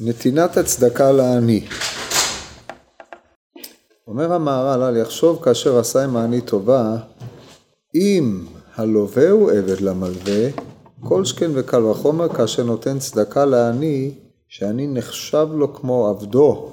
נתינת 0.00 0.56
הצדקה 0.56 1.12
לעני. 1.12 1.66
אומר 4.06 4.32
המהר"ל, 4.32 4.82
אל 4.82 4.96
יחשוב 4.96 5.44
כאשר 5.44 5.78
עשה 5.78 6.04
עם 6.04 6.16
העני 6.16 6.40
טובה, 6.40 6.96
אם 7.94 8.44
הלווה 8.74 9.30
הוא 9.30 9.50
עבד 9.50 9.80
למלווה, 9.80 10.48
כל 11.00 11.24
שכן 11.24 11.50
וקל 11.54 11.84
וחומר 11.84 12.28
כאשר 12.28 12.64
נותן 12.64 12.98
צדקה 12.98 13.44
לעני, 13.44 14.14
שאני 14.48 14.86
נחשב 14.86 15.48
לו 15.52 15.74
כמו 15.74 16.08
עבדו, 16.08 16.68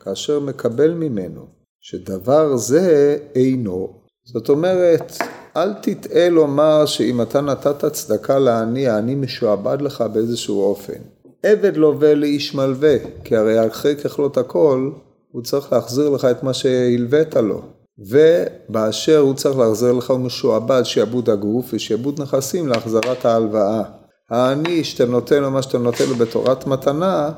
כאשר 0.00 0.40
מקבל 0.40 0.94
ממנו, 0.94 1.46
שדבר 1.80 2.56
זה 2.56 3.16
אינו. 3.34 3.92
זאת 4.24 4.48
אומרת, 4.48 5.12
אל 5.56 5.72
תטעה 5.72 6.28
לומר 6.28 6.86
שאם 6.86 7.22
אתה 7.22 7.40
נתת 7.40 7.84
צדקה 7.84 8.38
לעני, 8.38 8.88
העני 8.88 9.14
משועבד 9.14 9.82
לך 9.82 10.04
באיזשהו 10.12 10.62
אופן. 10.62 11.11
עבד 11.42 11.76
לווה 11.76 12.14
לאיש 12.14 12.54
מלווה, 12.54 12.96
כי 13.24 13.36
הרי 13.36 13.66
אחרי 13.66 13.96
ככלות 13.96 14.38
הכל, 14.38 14.90
הוא 15.32 15.42
צריך 15.42 15.72
להחזיר 15.72 16.08
לך 16.08 16.24
את 16.24 16.42
מה 16.42 16.54
שהלווית 16.54 17.36
לו. 17.36 17.62
ובאשר 17.98 19.18
הוא 19.18 19.34
צריך 19.34 19.58
להחזיר 19.58 19.92
לך 19.92 20.10
הוא 20.10 20.20
משועבד 20.20 20.82
שעבוד 20.82 21.30
הגוף 21.30 21.66
ושעבוד 21.72 22.20
נכסים 22.20 22.68
להחזרת 22.68 23.24
ההלוואה. 23.24 23.82
העני 24.30 24.84
שאתה 24.84 25.04
נותן 25.06 25.42
לו 25.42 25.50
מה 25.50 25.62
שאתה 25.62 25.78
נותן 25.78 26.04
לו 26.08 26.14
בתורת 26.14 26.66
מתנה, 26.66 27.30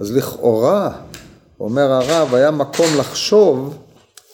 אז 0.00 0.16
לכאורה, 0.16 0.90
אומר 1.60 1.92
הרב, 1.92 2.34
היה 2.34 2.50
מקום 2.50 2.86
לחשוב 2.98 3.78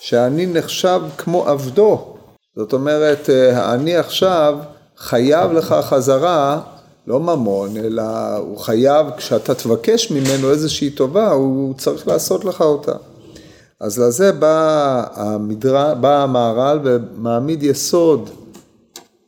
שהעני 0.01 0.47
נחשב 0.47 1.01
כמו 1.19 1.49
עבדו. 1.49 2.15
זאת 2.57 2.73
אומרת, 2.73 3.29
העני 3.53 3.97
עכשיו 3.97 4.59
חייב 4.97 5.53
לך 5.53 5.75
חזרה 5.83 6.61
לא 7.09 7.21
ממון, 7.21 7.77
אלא 7.77 8.03
הוא 8.37 8.59
חייב, 8.59 9.07
כשאתה 9.17 9.55
תבקש 9.55 10.11
ממנו 10.11 10.51
איזושהי 10.51 10.91
טובה, 10.91 11.31
הוא 11.31 11.75
צריך 11.75 12.09
לעשות 12.09 12.45
לך 12.45 12.61
אותה. 12.61 12.93
אז 13.81 13.99
לזה 13.99 14.33
בא, 14.33 15.05
המדר... 15.15 15.95
בא 15.95 16.23
המהר"ל 16.23 16.79
ומעמיד 16.85 17.63
יסוד. 17.63 18.31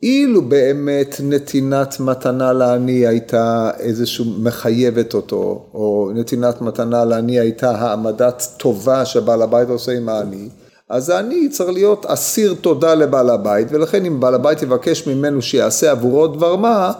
אילו 0.03 0.41
באמת 0.41 1.15
נתינת 1.23 1.99
מתנה 1.99 2.53
לעני 2.53 3.07
הייתה 3.07 3.71
איזשהו 3.79 4.25
מחייבת 4.39 5.13
אותו, 5.13 5.65
או 5.73 6.11
נתינת 6.15 6.61
מתנה 6.61 7.05
לעני 7.05 7.39
הייתה 7.39 7.71
העמדת 7.71 8.47
טובה 8.57 9.05
שבעל 9.05 9.41
הבית 9.41 9.69
עושה 9.69 9.91
עם 9.91 10.09
העני, 10.09 10.49
אז 10.89 11.09
העני 11.09 11.49
צריך 11.49 11.69
להיות 11.69 12.05
אסיר 12.05 12.55
תודה 12.61 12.93
לבעל 12.95 13.29
הבית, 13.29 13.67
ולכן 13.71 14.05
אם 14.05 14.19
בעל 14.19 14.35
הבית 14.35 14.61
יבקש 14.61 15.07
ממנו 15.07 15.41
שיעשה 15.41 15.91
עבורו 15.91 16.27
דבר 16.27 16.55
מה, 16.55 16.91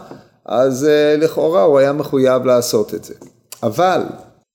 אז 0.46 0.88
uh, 0.88 1.22
לכאורה 1.22 1.64
הוא 1.64 1.80
היה 1.80 1.94
מחויב 1.94 2.46
לעשות 2.46 2.94
את 2.94 3.04
זה. 3.04 3.14
אבל 3.64 4.02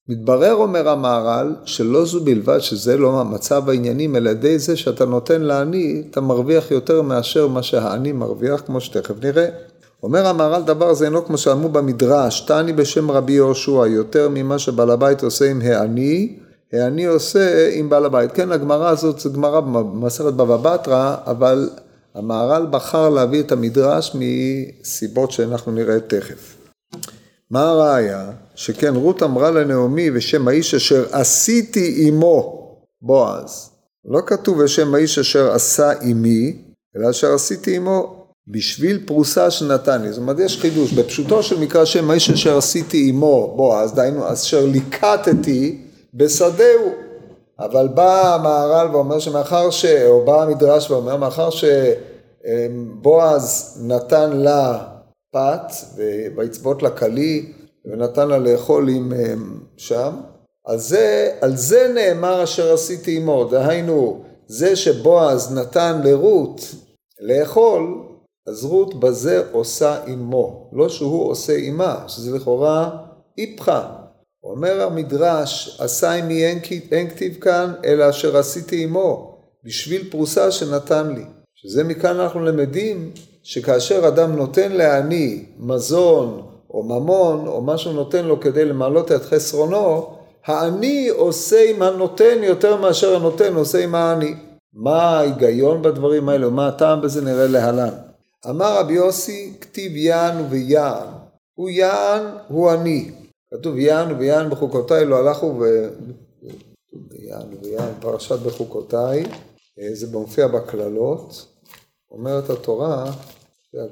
מתברר, 0.08 0.54
אומר 0.54 0.88
המהר"ל, 0.88 1.54
שלא 1.64 2.04
זו 2.04 2.24
בלבד 2.24 2.58
שזה 2.58 2.96
לא 2.96 3.24
מצב 3.24 3.68
העניינים, 3.68 4.16
אלא 4.16 4.32
די 4.32 4.58
זה 4.58 4.76
שאתה 4.76 5.04
נותן 5.04 5.42
לעני, 5.42 6.02
אתה 6.10 6.20
מרוויח 6.20 6.70
יותר 6.70 7.02
מאשר 7.02 7.48
מה 7.48 7.62
שהעני 7.62 8.12
מרוויח, 8.12 8.62
כמו 8.66 8.80
שתכף 8.80 9.14
נראה. 9.22 9.48
אומר 10.02 10.26
המהר"ל, 10.26 10.62
דבר 10.62 10.94
זה 10.94 11.04
אינו 11.04 11.24
כמו 11.24 11.38
שאמרו 11.38 11.68
במדרש, 11.68 12.40
תעני 12.40 12.72
בשם 12.72 13.10
רבי 13.10 13.32
יהושע, 13.32 13.86
יותר 13.86 14.28
ממה 14.30 14.58
שבעל 14.58 14.90
הבית 14.90 15.22
עושה 15.22 15.50
עם 15.50 15.60
העני, 15.60 16.38
העני 16.72 17.04
עושה 17.04 17.70
עם 17.72 17.88
בעל 17.88 18.04
הבית. 18.04 18.32
כן, 18.32 18.52
הגמרא 18.52 18.88
הזאת 18.88 19.18
זו 19.20 19.32
גמרא 19.32 19.60
במסכת 19.60 20.32
בבא 20.32 20.56
בתרא, 20.56 21.16
אבל 21.26 21.70
המהר"ל 22.17 22.67
בחר 22.70 23.09
להביא 23.09 23.41
את 23.41 23.53
המדרש 23.53 24.12
מסיבות 24.14 25.31
שאנחנו 25.31 25.72
נראה 25.72 26.00
תכף. 26.00 26.56
מה 27.50 27.69
הראיה? 27.69 28.31
שכן 28.55 28.95
רות 28.95 29.22
אמרה 29.22 29.50
לנעמי 29.50 30.11
ושם 30.14 30.48
האיש 30.48 30.75
אשר 30.75 31.05
עשיתי 31.12 32.09
עמו 32.09 32.69
בועז. 33.03 33.70
לא 34.05 34.20
כתוב 34.27 34.62
בשם 34.62 34.94
האיש 34.94 35.19
אשר 35.19 35.50
עשה 35.53 35.92
עמי, 36.03 36.56
אלא 36.97 37.11
אשר 37.11 37.34
עשיתי 37.34 37.76
עמו 37.76 38.26
בשביל 38.49 39.03
פרוסה 39.06 39.50
שנתן 39.50 40.03
לי. 40.03 40.12
זאת 40.12 40.19
אומרת, 40.19 40.38
יש 40.38 40.60
חידוש. 40.60 40.93
בפשוטו 40.93 41.43
של 41.43 41.60
מקרא 41.60 41.84
שם 41.84 42.10
האיש 42.10 42.31
אשר 42.31 42.56
עשיתי 42.59 43.09
עמו 43.09 43.55
בועז, 43.56 43.93
דהיינו 43.93 44.32
אשר 44.32 44.66
ליקטתי 44.66 45.78
בשדהו. 46.15 47.06
אבל 47.59 47.89
בא 47.89 48.34
המהר"ל 48.34 48.94
ואומר 48.94 49.19
שמאחר 49.19 49.71
ש... 49.71 49.84
או 49.84 50.25
בא 50.25 50.43
המדרש 50.43 50.91
ואומר, 50.91 51.17
מאחר 51.17 51.49
שבועז 52.44 53.78
נתן 53.87 54.37
לה 54.37 54.84
פת 55.33 55.72
ויצבות 56.37 56.83
לה 56.83 56.91
כלי 56.91 57.53
ונתן 57.84 58.28
לה 58.28 58.39
לאכול 58.39 58.89
עם 58.89 59.12
שם, 59.77 60.11
על 60.67 60.78
זה, 60.78 61.37
על 61.41 61.56
זה 61.56 61.93
נאמר 61.94 62.44
אשר 62.44 62.72
עשיתי 62.75 63.17
עמו, 63.17 63.44
דהיינו 63.44 64.21
זה 64.47 64.77
שבועז 64.77 65.55
נתן 65.59 66.00
לרות 66.05 66.61
לאכול, 67.21 68.03
אז 68.47 68.65
רות 68.65 69.00
בזה 69.00 69.43
עושה 69.53 70.05
עמו, 70.06 70.71
לא 70.73 70.88
שהוא 70.88 71.31
עושה 71.31 71.56
עמה, 71.56 72.05
שזה 72.09 72.37
לכאורה 72.37 72.91
איפכא. 73.38 74.06
אומר 74.50 74.82
המדרש, 74.82 75.76
עשה 75.80 76.12
עמי 76.12 76.44
אין 76.92 77.08
כתיב 77.10 77.34
כאן, 77.40 77.72
אלא 77.84 78.10
אשר 78.10 78.36
עשיתי 78.36 78.82
עמו, 78.84 79.38
בשביל 79.64 80.10
פרוסה 80.10 80.50
שנתן 80.50 81.14
לי. 81.14 81.24
שזה 81.54 81.84
מכאן 81.84 82.20
אנחנו 82.20 82.40
למדים 82.44 83.10
שכאשר 83.42 84.08
אדם 84.08 84.36
נותן 84.36 84.72
לעני 84.72 85.44
מזון 85.58 86.42
או 86.70 86.82
ממון 86.82 87.46
או 87.46 87.62
מה 87.62 87.78
שהוא 87.78 87.94
נותן 87.94 88.24
לו 88.24 88.40
כדי 88.40 88.64
למעלות 88.64 89.12
את 89.12 89.22
חסרונו, 89.22 90.16
העני 90.46 91.08
עושה 91.08 91.70
עם 91.70 91.82
הנותן 91.82 92.38
יותר 92.42 92.76
מאשר 92.76 93.16
הנותן 93.16 93.54
עושה 93.54 93.84
עם 93.84 93.94
העני. 93.94 94.34
מה 94.74 95.18
ההיגיון 95.18 95.82
בדברים 95.82 96.28
האלו? 96.28 96.50
מה 96.50 96.68
הטעם 96.68 97.00
בזה 97.00 97.24
נראה 97.24 97.46
להלן. 97.46 97.94
אמר 98.50 98.78
רבי 98.78 98.92
יוסי, 98.92 99.52
כתיב 99.60 99.96
יען 99.96 100.44
ויען. 100.50 101.06
הוא 101.54 101.70
יען, 101.70 102.22
הוא 102.48 102.70
עני. 102.70 103.10
כתוב 103.54 103.78
יען 103.78 104.12
ויען 104.18 104.50
בחוקותיי 104.50 105.04
לא 105.04 105.16
הלכו 105.16 105.46
ו... 105.60 105.64
יען 107.18 107.48
ויען, 107.62 107.92
פרשת 108.00 108.38
בחוקותיי, 108.38 109.24
זה 109.92 110.12
מופיע 110.12 110.46
בקללות. 110.46 111.46
אומרת 112.10 112.50
התורה, 112.50 113.12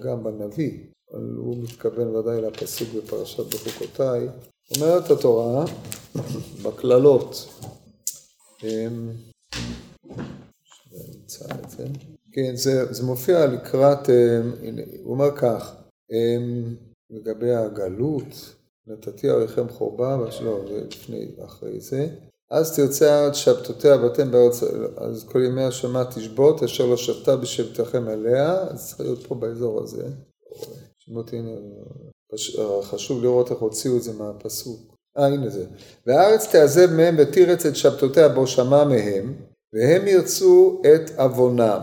גם 0.02 0.24
בנביא, 0.24 0.78
אבל 1.12 1.34
הוא 1.36 1.56
מתכוון 1.62 2.16
ודאי 2.16 2.40
לפסוק 2.40 2.88
בפרשת 2.96 3.54
בחוקותיי, 3.54 4.28
אומרת 4.76 5.10
התורה 5.10 5.64
בקללות, 6.62 7.48
זה, 11.26 11.48
כן, 12.32 12.56
זה, 12.56 12.92
זה 12.92 13.02
מופיע 13.02 13.46
לקראת, 13.46 14.08
הנה, 14.62 14.82
הוא 15.02 15.14
אומר 15.14 15.36
כך, 15.36 15.74
לגבי 17.10 17.54
הגלות, 17.54 18.54
נתתי 18.86 19.28
עריכם 19.28 19.68
חורבה, 19.68 20.16
לא, 20.42 20.60
זה 20.68 20.84
לפני, 20.90 21.28
אחרי 21.44 21.80
זה, 21.80 22.08
אז 22.50 22.76
תרצה 22.76 23.14
הארץ 23.14 23.34
שבתותיה 23.34 23.96
ואתם 23.96 24.30
בארץ, 24.30 24.62
אז 24.96 25.24
כל 25.24 25.42
ימי 25.42 25.64
השמה 25.64 26.04
תשבות, 26.04 26.62
אשר 26.62 26.86
לא 26.86 26.96
שבתה 26.96 27.36
בשבתכם 27.36 28.08
עליה, 28.08 28.52
אז 28.52 28.88
צריך 28.88 29.00
להיות 29.00 29.26
פה 29.26 29.34
באזור 29.34 29.82
הזה. 29.82 30.06
שמות, 30.98 31.32
הנה, 31.32 31.50
חשוב 32.82 33.22
לראות 33.22 33.50
איך 33.50 33.58
הוציאו 33.58 33.96
את 33.96 34.02
זה 34.02 34.12
מהפסוק. 34.12 34.96
אה, 35.18 35.26
הנה 35.26 35.48
זה. 35.50 35.66
והארץ 36.06 36.46
תעזב 36.52 36.92
מהם 36.92 37.14
ותירץ 37.18 37.66
את 37.66 37.76
שבתותיה 37.76 38.28
בו 38.28 38.46
שמע 38.46 38.84
מהם, 38.84 39.34
והם 39.72 40.08
ירצו 40.08 40.82
את 40.94 41.18
עוונם. 41.18 41.80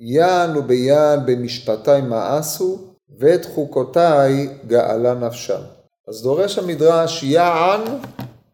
יען 0.00 0.56
וביען 0.56 1.26
במשפטי 1.26 2.00
מאסו, 2.08 2.78
ואת 3.18 3.44
חוקותיי 3.44 4.48
גאלה 4.66 5.14
נפשם. 5.14 5.60
אז 6.08 6.22
דורש 6.22 6.58
המדרש 6.58 7.22
יען, 7.22 7.80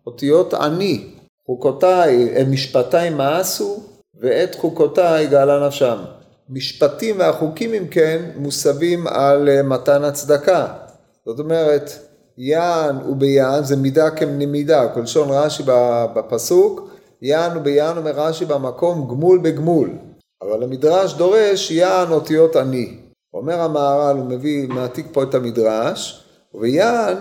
אותיות 0.06 0.54
עני, 0.54 1.04
חוקותיי, 1.46 2.44
משפטיי 2.50 3.10
מאסו, 3.10 3.80
ואת 4.20 4.54
חוקותיי 4.54 5.26
גאלה 5.26 5.66
נפשם. 5.66 5.98
משפטים 6.50 7.18
והחוקים 7.18 7.74
אם 7.74 7.86
כן 7.90 8.30
מוסבים 8.36 9.06
על 9.06 9.48
אה, 9.48 9.62
מתן 9.62 10.04
הצדקה. 10.04 10.66
זאת 11.26 11.38
אומרת, 11.38 11.90
יען 12.38 12.96
וביען 12.96 13.64
זה 13.64 13.76
מידה 13.76 14.10
כמידה, 14.10 14.88
כלשון 14.94 15.28
רש"י 15.30 15.62
בפסוק, 16.14 16.90
יען 17.22 17.56
וביען 17.56 17.96
אומר 17.96 18.10
רש"י 18.10 18.44
במקום 18.44 19.08
גמול 19.08 19.38
בגמול. 19.38 19.90
אבל 20.42 20.62
המדרש 20.62 21.14
דורש 21.14 21.70
יען 21.70 22.10
אותיות 22.10 22.56
עני. 22.56 22.98
אומר 23.34 23.60
המהר"ל, 23.60 24.16
הוא 24.16 24.26
מביא, 24.26 24.68
מעתיק 24.68 25.06
פה 25.12 25.22
את 25.22 25.34
המדרש, 25.34 26.27
ויען 26.60 27.16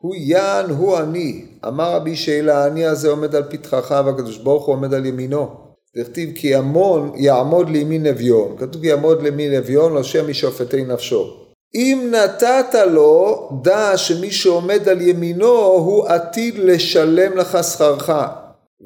הוא 0.00 0.14
יען 0.18 0.70
הוא 0.70 0.98
אני, 0.98 1.44
אמר 1.66 1.92
רבי 1.92 2.16
שאלה 2.16 2.66
אני 2.66 2.86
הזה 2.86 3.08
עומד 3.08 3.34
על 3.34 3.42
פתחך 3.50 4.02
והקדוש 4.06 4.36
ברוך 4.38 4.66
הוא 4.66 4.74
עומד 4.74 4.94
על 4.94 5.06
ימינו. 5.06 5.48
דכתיב 5.96 6.30
כי 6.34 6.48
ימון 6.48 7.12
יעמוד 7.16 7.70
לימין 7.70 8.06
אביון, 8.06 8.56
כתוב 8.58 8.84
יעמוד 8.84 9.22
לימין 9.22 9.54
אביון, 9.54 9.94
לא 9.94 10.02
שם 10.02 10.30
משופטי 10.30 10.84
נפשו. 10.84 11.36
אם 11.74 12.12
נתת 12.14 12.74
לו, 12.90 13.48
דע 13.62 13.96
שמי 13.96 14.30
שעומד 14.30 14.88
על 14.88 15.00
ימינו 15.00 15.56
הוא 15.66 16.06
עתיד 16.06 16.54
לשלם 16.58 17.36
לך 17.36 17.58
שכרך. 17.64 18.12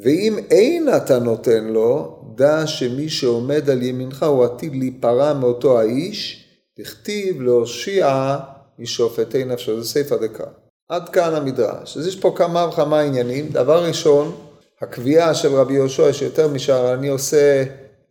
ואם 0.02 0.38
אין 0.50 0.88
אתה 0.96 1.18
נותן 1.18 1.64
לו, 1.64 2.18
דע 2.34 2.66
שמי 2.66 3.08
שעומד 3.08 3.70
על 3.70 3.82
ימינך 3.82 4.22
הוא 4.22 4.44
עתיד 4.44 4.74
להיפרע 4.76 5.32
מאותו 5.32 5.80
האיש, 5.80 6.46
תכתיב 6.76 7.42
להושיע 7.42 8.36
משופטי 8.82 9.44
נפשו. 9.44 9.82
זה 9.82 9.88
סעיף 9.88 10.12
הדקה. 10.12 10.44
עד 10.88 11.08
כאן 11.08 11.34
המדרש. 11.34 11.96
אז 11.96 12.06
יש 12.06 12.16
פה 12.16 12.32
כמה 12.36 12.66
וכמה 12.68 13.00
עניינים. 13.00 13.48
דבר 13.48 13.84
ראשון, 13.84 14.36
הקביעה 14.82 15.34
של 15.34 15.54
רבי 15.54 15.74
יהושע 15.74 16.12
שיותר 16.12 16.48
משאר 16.48 16.94
אני 16.94 17.08
עושה, 17.08 17.64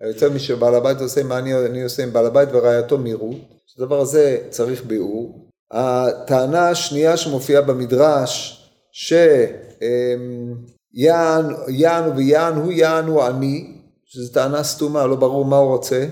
יותר 0.08 0.30
משבעל 0.30 0.76
הבית 0.76 1.02
עושה 1.02 1.24
מה 1.24 1.38
אני, 1.38 1.56
אני 1.66 1.84
עושה 1.84 2.04
עם 2.04 2.14
בעל 2.14 2.26
הבית 2.26 2.50
ורעייתו 2.52 2.98
מירות. 2.98 3.36
הדבר 3.78 4.00
הזה 4.00 4.38
צריך 4.50 4.86
ביאור. 4.86 5.48
הטענה 5.72 6.70
השנייה 6.70 7.18
שמופיעה 7.18 7.62
במדרש, 7.62 8.62
שיען 8.92 9.42
יען 11.68 12.18
ויען 12.18 12.56
הוא 12.56 12.72
יען 12.72 13.06
הוא 13.06 13.28
אני, 13.28 13.74
שזו 14.06 14.34
טענה 14.34 14.64
סתומה, 14.64 15.08
לא 15.08 15.16
ברור 15.16 15.46
מה 15.46 15.58
הוא 15.58 15.76
רוצה. 15.76 16.06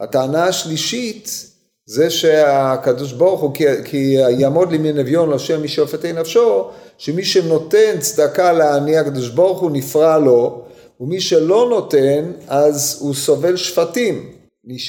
הטענה 0.00 0.44
השלישית 0.44 1.53
זה 1.86 2.10
שהקדוש 2.10 3.12
ברוך 3.12 3.40
הוא, 3.40 3.54
כי, 3.54 3.64
כי 3.84 4.16
יעמוד 4.38 4.72
לי 4.72 4.78
מן 4.78 4.98
אביון 4.98 5.30
לשם 5.30 5.62
מי 5.62 5.68
שופטי 5.68 6.12
נפשו, 6.12 6.68
שמי 6.98 7.24
שנותן 7.24 7.98
צדקה 8.00 8.52
לעני 8.52 8.98
הקדוש 8.98 9.28
ברוך 9.28 9.60
הוא 9.60 9.70
נפרע 9.70 10.18
לו, 10.18 10.62
ומי 11.00 11.20
שלא 11.20 11.66
נותן 11.70 12.32
אז 12.48 12.98
הוא 13.00 13.14
סובל 13.14 13.56
שפטים. 13.56 14.30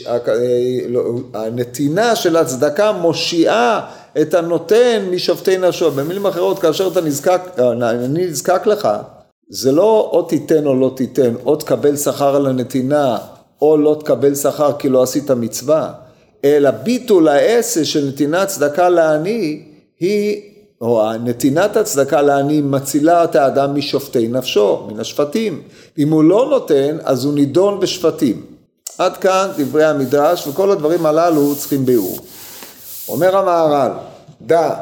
אה, 0.08 0.18
לא, 0.88 1.04
הנתינה 1.34 2.16
של 2.16 2.38
הצדקה 2.38 2.92
מושיעה 2.92 3.92
את 4.22 4.34
הנותן 4.34 5.08
משופטי 5.12 5.58
נפשו. 5.58 5.92
במילים 5.92 6.26
אחרות, 6.26 6.60
כאשר 6.60 6.88
אתה 6.88 7.02
נזקק, 7.02 7.42
אה, 7.60 7.72
אני 7.72 8.28
נזקק 8.28 8.66
לך, 8.66 8.88
זה 9.50 9.72
לא 9.72 10.10
או 10.14 10.22
תיתן 10.22 10.66
או 10.66 10.76
לא 10.76 10.92
תיתן, 10.96 11.34
או 11.46 11.56
תקבל 11.56 11.98
שכר 11.98 12.36
על 12.36 12.46
הנתינה, 12.46 13.18
או 13.62 13.78
לא 13.78 13.98
תקבל 14.00 14.36
שכר 14.36 14.72
כי 14.80 14.90
לא 14.90 15.04
עשית 15.04 15.32
מצווה, 15.32 15.94
אלא 16.46 16.72
ביטול 16.72 17.28
העשה 17.28 17.86
של 17.86 18.08
נתינת 18.08 18.48
צדקה 18.48 18.90
לעני 18.90 19.64
היא, 20.00 20.42
או 20.82 21.12
נתינת 21.24 21.78
הצדקה 21.78 22.22
לעני 22.22 22.62
מצילה 22.62 23.24
את 23.24 23.36
האדם 23.36 23.76
משופטי 23.76 24.28
נפשו, 24.28 24.88
מן 24.88 25.00
השפטים. 25.00 25.62
אם 25.98 26.10
הוא 26.10 26.24
לא 26.24 26.48
נותן, 26.50 26.98
אז 27.04 27.26
הוא 27.26 27.34
נידון 27.34 27.80
בשפטים. 27.80 28.46
עד 28.98 29.18
כאן 29.18 29.50
דברי 29.58 29.86
המדרש, 29.86 30.48
וכל 30.48 30.72
הדברים 30.72 31.06
הללו 31.06 31.56
צריכים 31.56 31.86
ביאור. 31.86 32.20
אומר 33.10 33.38
המהר"ל, 33.38 33.92
דע, 34.42 34.74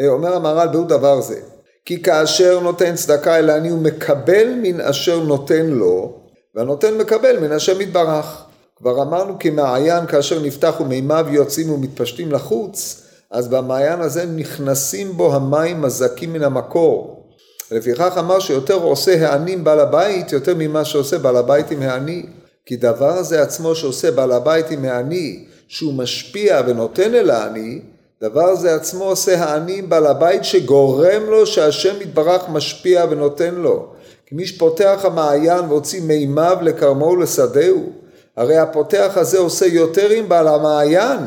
אה, 0.00 0.08
אומר 0.08 0.36
המהר"ל 0.36 0.68
ביאור 0.68 0.84
דבר 0.84 1.20
זה, 1.20 1.40
כי 1.84 2.02
כאשר 2.02 2.60
נותן 2.60 2.94
צדקה 2.94 3.38
אל 3.38 3.50
העני 3.50 3.68
הוא 3.68 3.80
מקבל 3.80 4.48
מן 4.62 4.80
אשר 4.80 5.20
נותן 5.20 5.66
לו, 5.66 6.12
והנותן 6.54 6.94
מקבל 6.94 7.38
מן 7.40 7.52
השם 7.52 7.80
יתברך. 7.80 8.43
כבר 8.76 9.02
אמרנו 9.02 9.38
כי 9.38 9.50
מעיין 9.50 10.06
כאשר 10.06 10.40
נפתח 10.40 10.74
ומימיו 10.80 11.26
יוצאים 11.30 11.70
ומתפשטים 11.70 12.32
לחוץ, 12.32 13.02
אז 13.30 13.48
במעיין 13.48 14.00
הזה 14.00 14.26
נכנסים 14.26 15.12
בו 15.12 15.34
המים 15.34 15.84
הזכים 15.84 16.32
מן 16.32 16.42
המקור. 16.42 17.24
לפיכך 17.70 18.14
אמר 18.18 18.38
שיותר 18.38 18.74
עושה 18.74 19.28
הענים 19.28 19.64
בעל 19.64 19.80
הבית 19.80 20.32
יותר 20.32 20.54
ממה 20.58 20.84
שעושה 20.84 21.18
בעל 21.18 21.36
הבית 21.36 21.70
עם 21.70 21.82
העני. 21.82 22.26
כי 22.66 22.76
דבר 22.76 23.12
הזה 23.12 23.42
עצמו 23.42 23.74
שעושה 23.74 24.10
בעל 24.10 24.32
הבית 24.32 24.70
עם 24.70 24.84
העני, 24.84 25.44
שהוא 25.68 25.94
משפיע 25.94 26.62
ונותן 26.66 27.14
אל 27.14 27.30
העני, 27.30 27.80
דבר 28.22 28.54
זה 28.54 28.74
עצמו 28.74 29.04
עושה 29.04 29.44
העני 29.44 29.78
עם 29.78 29.88
בעל 29.88 30.06
הבית 30.06 30.44
שגורם 30.44 31.22
לו 31.26 31.46
שהשם 31.46 32.00
יתברך 32.00 32.48
משפיע 32.48 33.04
ונותן 33.10 33.54
לו. 33.54 33.86
כי 34.26 34.34
מי 34.34 34.46
שפותח 34.46 35.00
המעיין 35.04 35.64
והוציא 35.68 36.02
מימיו 36.02 36.56
לכרמו 36.62 37.06
ולשדהו, 37.06 37.92
הרי 38.36 38.56
הפותח 38.56 39.12
הזה 39.16 39.38
עושה 39.38 39.66
יותר 39.66 40.10
עם 40.10 40.28
בעל 40.28 40.48
המעיין, 40.48 41.18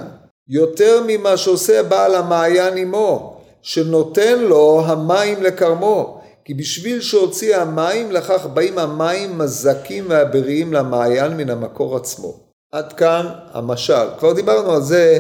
יותר 0.50 1.04
ממה 1.08 1.38
שעושה 1.38 1.84
בעל 1.84 2.16
המעיין 2.16 2.78
עמו, 2.78 3.42
שנותן 3.62 4.40
לו 4.40 4.82
המים 4.86 5.44
לכרמו. 5.44 6.22
כי 6.46 6.54
בשביל 6.54 7.02
שהוציא 7.02 7.56
המים, 7.56 8.12
לכך 8.12 8.46
באים 8.46 8.78
המים 8.78 9.38
מזקים 9.38 10.06
והבריאים 10.08 10.74
למעיין 10.74 11.38
מן 11.38 11.50
המקור 11.50 11.96
עצמו. 11.96 12.40
עד 12.72 12.94
כאן 12.94 13.26
המשל. 13.52 14.08
כבר 14.20 14.34
דיברנו 14.34 14.72
על 14.72 14.82
זה 14.82 15.20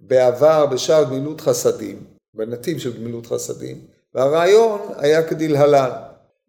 בעבר 0.00 0.66
בשער 0.66 1.04
גמילות 1.04 1.40
חסדים, 1.40 2.04
בנתיב 2.34 2.78
של 2.78 2.96
גמילות 2.96 3.26
חסדים, 3.26 3.80
והרעיון 4.14 4.80
היה 4.96 5.22
כדלהלן, 5.22 5.90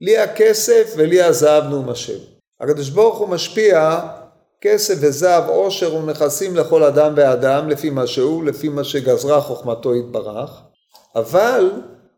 לי 0.01 0.17
הכסף 0.17 0.93
ולי 0.97 1.21
הזהב 1.21 1.63
נאום 1.63 1.89
השם. 1.89 2.19
הקדוש 2.61 2.89
ברוך 2.89 3.17
הוא 3.17 3.29
משפיע 3.29 3.99
כסף 4.61 4.95
וזהב, 4.99 5.49
עושר 5.49 5.95
ונכסים 5.95 6.55
לכל 6.55 6.83
אדם 6.83 7.13
ואדם, 7.15 7.69
לפי 7.69 7.89
מה 7.89 8.07
שהוא, 8.07 8.43
לפי 8.43 8.69
מה 8.69 8.83
שגזרה 8.83 9.41
חוכמתו 9.41 9.95
יתברך, 9.95 10.61
אבל 11.15 11.71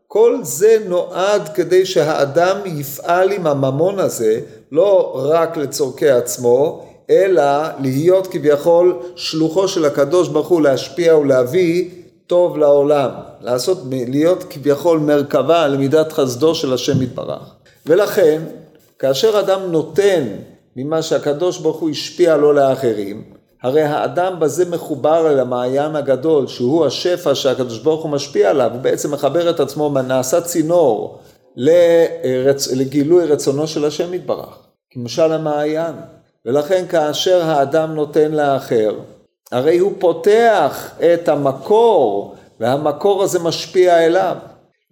כל 0.06 0.38
זה 0.42 0.76
נועד 0.88 1.48
כדי 1.48 1.86
שהאדם 1.86 2.56
יפעל 2.64 3.32
עם 3.32 3.46
הממון 3.46 3.98
הזה 3.98 4.40
לא 4.72 5.12
רק 5.14 5.56
לצורכי 5.56 6.10
עצמו, 6.10 6.86
אלא 7.10 7.42
להיות 7.80 8.26
כביכול 8.26 8.98
שלוחו 9.16 9.68
של 9.68 9.84
הקדוש 9.84 10.28
ברוך 10.28 10.48
הוא 10.48 10.62
להשפיע 10.62 11.16
ולהביא 11.16 11.90
טוב 12.26 12.58
לעולם, 12.58 13.10
לעשות, 13.40 13.78
להיות 13.90 14.44
כביכול 14.50 14.98
מרכבה 14.98 15.62
על 15.62 15.76
מידת 15.76 16.12
חסדו 16.12 16.54
של 16.54 16.72
השם 16.72 17.02
יתברך. 17.02 17.54
ולכן, 17.86 18.42
כאשר 18.98 19.40
אדם 19.40 19.60
נותן 19.60 20.26
ממה 20.82 21.02
שהקדוש 21.02 21.58
ברוך 21.58 21.76
הוא 21.76 21.90
השפיע 21.90 22.36
לו 22.36 22.52
לאחרים, 22.52 23.24
הרי 23.62 23.82
האדם 23.82 24.40
בזה 24.40 24.70
מחובר 24.70 25.30
אל 25.30 25.40
המעיין 25.40 25.96
הגדול, 25.96 26.46
שהוא 26.46 26.86
השפע 26.86 27.34
שהקדוש 27.34 27.78
ברוך 27.78 28.02
הוא 28.02 28.10
משפיע 28.10 28.50
עליו, 28.50 28.70
הוא 28.72 28.80
בעצם 28.80 29.12
מחבר 29.12 29.50
את 29.50 29.60
עצמו, 29.60 29.88
נעשה 29.88 30.40
צינור 30.40 31.18
לרצ... 31.56 32.68
לגילוי 32.72 33.26
רצונו 33.26 33.66
של 33.66 33.84
השם 33.84 34.14
יתברך, 34.14 34.58
כמשל 34.90 35.32
המעיין. 35.32 35.94
ולכן 36.46 36.84
כאשר 36.88 37.42
האדם 37.42 37.94
נותן 37.94 38.32
לאחר, 38.32 38.94
הרי 39.52 39.78
הוא 39.78 39.92
פותח 39.98 40.90
את 41.14 41.28
המקור, 41.28 42.34
והמקור 42.60 43.22
הזה 43.22 43.38
משפיע 43.38 44.06
אליו. 44.06 44.36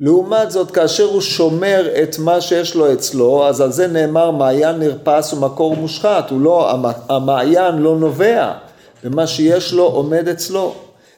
לעומת 0.01 0.51
זאת, 0.51 0.71
כאשר 0.71 1.05
הוא 1.05 1.21
שומר 1.21 1.89
את 2.03 2.19
מה 2.19 2.41
שיש 2.41 2.75
לו 2.75 2.93
אצלו, 2.93 3.47
אז 3.47 3.61
על 3.61 3.73
זה 3.73 3.87
נאמר 3.87 4.31
מעיין 4.31 4.79
נרפס 4.79 5.33
ומקור 5.33 5.77
מושחת, 5.77 6.31
הוא 6.31 6.41
לא, 6.41 6.71
המעיין 7.09 7.79
לא 7.79 7.97
נובע, 7.97 8.53
ומה 9.05 9.27
שיש 9.27 9.73
לו 9.73 9.85
עומד 9.85 10.29
אצלו. 10.29 10.75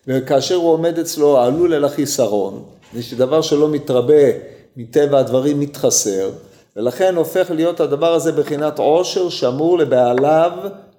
וכאשר 0.07 0.55
הוא 0.55 0.73
עומד 0.73 0.99
אצלו, 0.99 1.39
עלול 1.39 1.75
אל 1.75 1.85
החיסרון, 1.85 2.63
זה 2.95 3.03
שדבר 3.03 3.43
שלא 3.43 3.69
מתרבה 3.69 4.25
מטבע 4.77 5.19
הדברים 5.19 5.61
מתחסר, 5.61 6.31
ולכן 6.77 7.17
הופך 7.17 7.51
להיות 7.51 7.81
הדבר 7.81 8.15
הזה 8.15 8.33
בחינת 8.33 8.79
עושר 8.79 9.29
שמור 9.29 9.79
לבעליו 9.79 10.51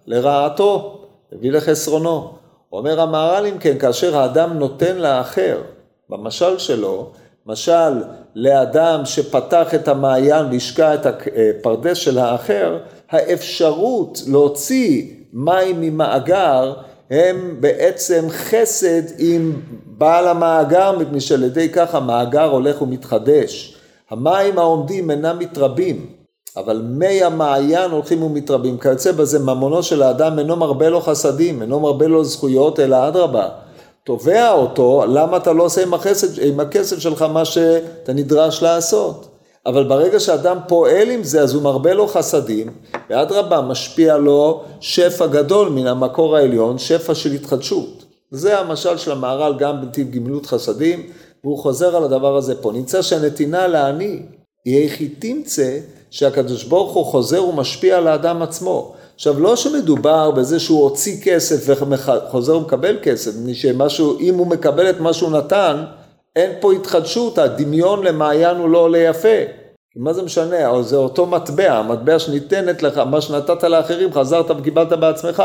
לרעתו, 0.07 0.97
הביא 1.31 1.51
לחסרונו. 1.51 2.33
אומר 2.73 3.01
המהר"ל 3.01 3.45
אם 3.45 3.57
כן, 3.57 3.77
כאשר 3.79 4.17
האדם 4.17 4.53
נותן 4.53 4.97
לאחר, 4.97 5.61
במשל 6.09 6.57
שלו, 6.57 7.11
משל 7.47 8.03
לאדם 8.35 9.01
שפתח 9.05 9.75
את 9.75 9.87
המעיין 9.87 10.45
והשקע 10.51 10.93
את 10.93 11.05
הפרדס 11.05 11.97
של 11.97 12.17
האחר, 12.17 12.77
האפשרות 13.11 14.21
להוציא 14.27 15.05
מים 15.33 15.81
ממאגר 15.81 16.73
הם 17.11 17.57
בעצם 17.59 18.25
חסד 18.29 19.01
עם 19.17 19.61
בעל 19.85 20.27
המאגר, 20.27 20.97
מפני 20.99 21.21
שעל 21.21 21.43
ידי 21.43 21.69
כך 21.69 21.95
המאגר 21.95 22.51
הולך 22.51 22.81
ומתחדש. 22.81 23.77
המים 24.09 24.57
העומדים 24.57 25.11
אינם 25.11 25.39
מתרבים, 25.39 26.05
אבל 26.57 26.81
מי 26.85 27.23
המעיין 27.23 27.91
הולכים 27.91 28.23
ומתרבים. 28.23 28.77
כיוצא 28.77 29.11
בזה 29.11 29.39
ממונו 29.39 29.83
של 29.83 30.03
האדם 30.03 30.39
אינו 30.39 30.55
מרבה 30.55 30.89
לו 30.89 31.01
חסדים, 31.01 31.61
אינו 31.61 31.79
מרבה 31.79 32.07
לו 32.07 32.23
זכויות, 32.23 32.79
אלא 32.79 33.07
אדרבה. 33.07 33.49
תובע 34.05 34.51
אותו, 34.51 35.03
למה 35.07 35.37
אתה 35.37 35.53
לא 35.53 35.63
עושה 35.63 35.83
עם 35.83 35.93
הכסף, 35.93 36.27
עם 36.41 36.59
הכסף 36.59 36.99
שלך 36.99 37.21
מה 37.21 37.45
שאתה 37.45 38.13
נדרש 38.13 38.63
לעשות? 38.63 39.27
אבל 39.65 39.83
ברגע 39.83 40.19
שאדם 40.19 40.57
פועל 40.67 41.09
עם 41.09 41.23
זה, 41.23 41.41
אז 41.41 41.53
הוא 41.53 41.63
מרבה 41.63 41.93
לו 41.93 42.07
חסדים, 42.07 42.67
ואדרבה, 43.09 43.61
משפיע 43.61 44.17
לו 44.17 44.63
שפע 44.79 45.27
גדול 45.27 45.69
מן 45.69 45.87
המקור 45.87 46.37
העליון, 46.37 46.77
שפע 46.77 47.15
של 47.15 47.31
התחדשות. 47.31 48.05
זה 48.31 48.59
המשל 48.59 48.97
של 48.97 49.11
המהר"ל 49.11 49.53
גם 49.59 49.81
בנתיב 49.81 50.11
גמילות 50.11 50.45
חסדים, 50.45 51.09
והוא 51.43 51.59
חוזר 51.59 51.95
על 51.95 52.03
הדבר 52.03 52.35
הזה 52.37 52.61
פה. 52.61 52.71
נמצא 52.71 53.01
שהנתינה 53.01 53.67
לעני, 53.67 54.19
היא 54.65 54.83
איך 54.83 54.99
היא 54.99 55.09
תמצא 55.19 55.77
שהקדוש 56.11 56.63
ברוך 56.63 56.93
הוא 56.93 57.05
חוזר 57.05 57.45
ומשפיע 57.45 57.97
על 57.97 58.07
האדם 58.07 58.41
עצמו. 58.41 58.95
עכשיו, 59.21 59.39
לא 59.39 59.55
שמדובר 59.55 60.31
בזה 60.31 60.59
שהוא 60.59 60.83
הוציא 60.83 61.21
כסף 61.23 61.63
וחוזר 61.65 62.57
ומקבל 62.57 62.97
כסף, 63.01 63.31
שמשהו, 63.53 64.19
אם 64.19 64.35
הוא 64.35 64.47
מקבל 64.47 64.89
את 64.89 64.99
מה 64.99 65.13
שהוא 65.13 65.31
נתן, 65.31 65.83
אין 66.35 66.51
פה 66.59 66.73
התחדשות, 66.73 67.37
הדמיון 67.37 68.03
למעיין 68.03 68.57
הוא 68.57 68.69
לא 68.69 68.77
עולה 68.77 68.97
יפה. 68.97 69.37
מה 69.95 70.13
זה 70.13 70.21
משנה, 70.21 70.67
או 70.67 70.83
זה 70.83 70.95
אותו 70.95 71.25
מטבע, 71.25 71.73
המטבע 71.73 72.19
שניתנת 72.19 72.83
לך, 72.83 72.97
מה 72.97 73.21
שנתת 73.21 73.63
לאחרים, 73.63 74.13
חזרת 74.13 74.51
וקיבלת 74.51 74.93
בעצמך, 74.93 75.43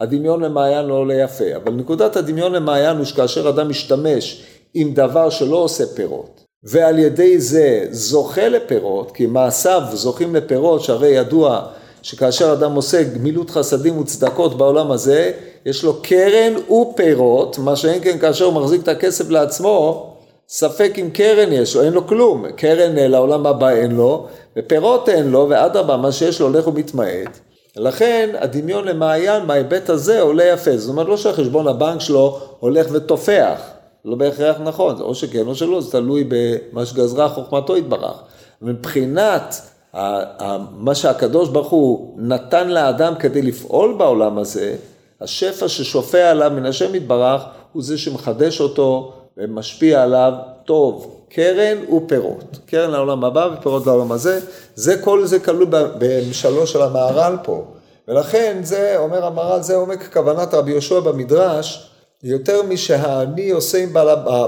הדמיון 0.00 0.44
למעיין 0.44 0.86
לא 0.86 0.94
עולה 0.94 1.14
יפה. 1.14 1.56
אבל 1.56 1.72
נקודת 1.72 2.16
הדמיון 2.16 2.52
למעיין 2.52 2.96
הוא 2.96 3.04
שכאשר 3.04 3.48
אדם 3.48 3.68
משתמש 3.68 4.44
עם 4.74 4.94
דבר 4.94 5.30
שלא 5.30 5.56
עושה 5.56 5.86
פירות, 5.86 6.44
ועל 6.64 6.98
ידי 6.98 7.40
זה 7.40 7.86
זוכה 7.90 8.48
לפירות, 8.48 9.10
כי 9.10 9.26
מעשיו 9.26 9.82
זוכים 9.92 10.34
לפירות, 10.34 10.80
שהרי 10.80 11.08
ידוע 11.08 11.66
שכאשר 12.02 12.52
אדם 12.52 12.74
עושה 12.74 13.02
גמילות 13.02 13.50
חסדים 13.50 13.98
וצדקות 13.98 14.58
בעולם 14.58 14.90
הזה, 14.90 15.32
יש 15.66 15.84
לו 15.84 16.02
קרן 16.02 16.52
ופירות, 16.70 17.58
מה 17.58 17.76
שאין 17.76 18.02
כן 18.02 18.18
כאשר 18.18 18.44
הוא 18.44 18.54
מחזיק 18.54 18.82
את 18.82 18.88
הכסף 18.88 19.30
לעצמו, 19.30 20.06
ספק 20.48 20.92
אם 20.98 21.10
קרן 21.12 21.52
יש 21.52 21.76
לו, 21.76 21.82
אין 21.82 21.92
לו 21.92 22.06
כלום, 22.06 22.44
קרן 22.56 22.94
לעולם 22.96 23.46
הבא 23.46 23.68
אין 23.68 23.90
לו, 23.90 24.26
ופירות 24.56 25.08
אין 25.08 25.30
לו, 25.30 25.46
ואדרבה, 25.50 25.96
מה 25.96 26.12
שיש 26.12 26.40
לו 26.40 26.46
הולך 26.46 26.66
ומתמעט. 26.66 27.38
לכן 27.76 28.30
הדמיון 28.38 28.84
למעיין 28.84 29.44
מההיבט 29.44 29.90
הזה 29.90 30.20
עולה 30.20 30.44
יפה, 30.44 30.76
זאת 30.76 30.88
אומרת 30.88 31.06
לא 31.06 31.16
שהחשבון 31.16 31.68
הבנק 31.68 32.00
שלו 32.00 32.40
הולך 32.58 32.86
ותופח, 32.92 33.60
לא 34.04 34.16
בהכרח 34.16 34.56
נכון, 34.64 35.00
או 35.00 35.14
שכן 35.14 35.46
או 35.46 35.54
שלא, 35.54 35.80
זה 35.80 35.92
תלוי 35.92 36.24
במה 36.28 36.86
שגזרה 36.86 37.28
חוכמתו 37.28 37.76
יתברך. 37.76 38.16
מבחינת 38.62 39.54
מה 39.94 40.94
שהקדוש 40.94 41.48
ברוך 41.48 41.70
הוא 41.70 42.14
נתן 42.16 42.68
לאדם 42.68 43.14
כדי 43.14 43.42
לפעול 43.42 43.94
בעולם 43.98 44.38
הזה, 44.38 44.76
השפע 45.20 45.68
ששופע 45.68 46.30
עליו 46.30 46.50
מן 46.54 46.66
השם 46.66 46.94
יתברך, 46.94 47.42
הוא 47.72 47.82
זה 47.82 47.98
שמחדש 47.98 48.60
אותו 48.60 49.12
ומשפיע 49.36 50.02
עליו 50.02 50.32
טוב, 50.64 51.16
קרן 51.28 51.78
ופירות. 51.96 52.58
קרן 52.66 52.90
לעולם 52.90 53.24
הבא 53.24 53.48
ופירות 53.54 53.86
לעולם 53.86 54.12
הזה, 54.12 54.40
זה 54.74 55.02
כל 55.02 55.26
זה 55.26 55.40
כלול 55.40 55.66
במשלו 55.70 56.66
של 56.66 56.82
המהר"ל 56.82 57.36
פה. 57.42 57.64
ולכן 58.08 58.58
זה, 58.62 58.94
אומר 58.98 59.26
המהר"ל, 59.26 59.62
זה 59.62 59.76
עומק 59.76 60.12
כוונת 60.12 60.54
רבי 60.54 60.70
יהושע 60.70 61.00
במדרש, 61.00 61.90
יותר 62.22 62.62
משהעני 62.62 63.50
עושה 63.50 63.78
עם 63.78 63.92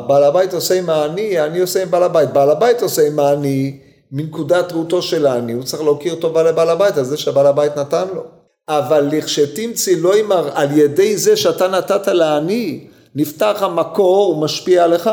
בעל, 0.07 0.23
הבית 0.25 0.55
עושה 0.55 0.79
עם 0.79 0.91
העני, 0.91 1.39
העני 1.39 1.61
עושה 1.61 1.83
עם 1.83 1.91
בעל 1.91 2.03
הבית. 2.03 2.33
בעל 2.33 2.51
הבית 2.51 2.83
עושה 2.83 3.07
עם 3.07 3.19
העני 3.19 3.79
מנקודת 4.13 4.73
ראותו 4.73 5.03
של 5.03 5.27
העני, 5.27 5.53
הוא 5.53 5.63
צריך 5.63 5.83
להוקיר 5.83 6.15
טובה 6.15 6.43
לבעל 6.43 6.69
הבית 6.69 6.99
על 6.99 7.05
זה 7.05 7.17
שבעל 7.17 7.47
הבית 7.47 7.77
נתן 7.77 8.05
לו. 8.15 8.23
אבל 8.69 9.09
לכשתמצי 9.13 10.01
לא 10.01 10.19
ימר 10.19 10.51
על 10.55 10.79
ידי 10.79 11.17
זה 11.17 11.37
שאתה 11.37 11.69
נתת 11.69 12.09
לעני, 12.09 12.87
נפתח 13.15 13.57
המקור 13.61 14.31
ומשפיע 14.31 14.85
עליך. 14.85 15.11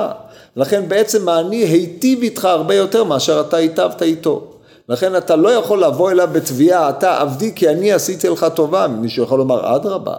לכן 0.55 0.89
בעצם 0.89 1.29
העני 1.29 1.55
היטיב 1.55 2.21
איתך 2.21 2.45
הרבה 2.45 2.75
יותר 2.75 3.03
מאשר 3.03 3.41
אתה 3.47 3.57
היטבת 3.57 4.01
איתו. 4.01 4.47
לכן 4.89 5.15
אתה 5.15 5.35
לא 5.35 5.49
יכול 5.49 5.83
לבוא 5.83 6.11
אליו 6.11 6.29
בתביעה, 6.31 6.89
אתה 6.89 7.21
עבדי 7.21 7.55
כי 7.55 7.69
אני 7.69 7.91
עשיתי 7.91 8.29
לך 8.29 8.45
טובה. 8.55 8.87
מישהו 8.87 9.23
יכול 9.23 9.39
לומר, 9.39 9.75
אדרבה, 9.75 10.15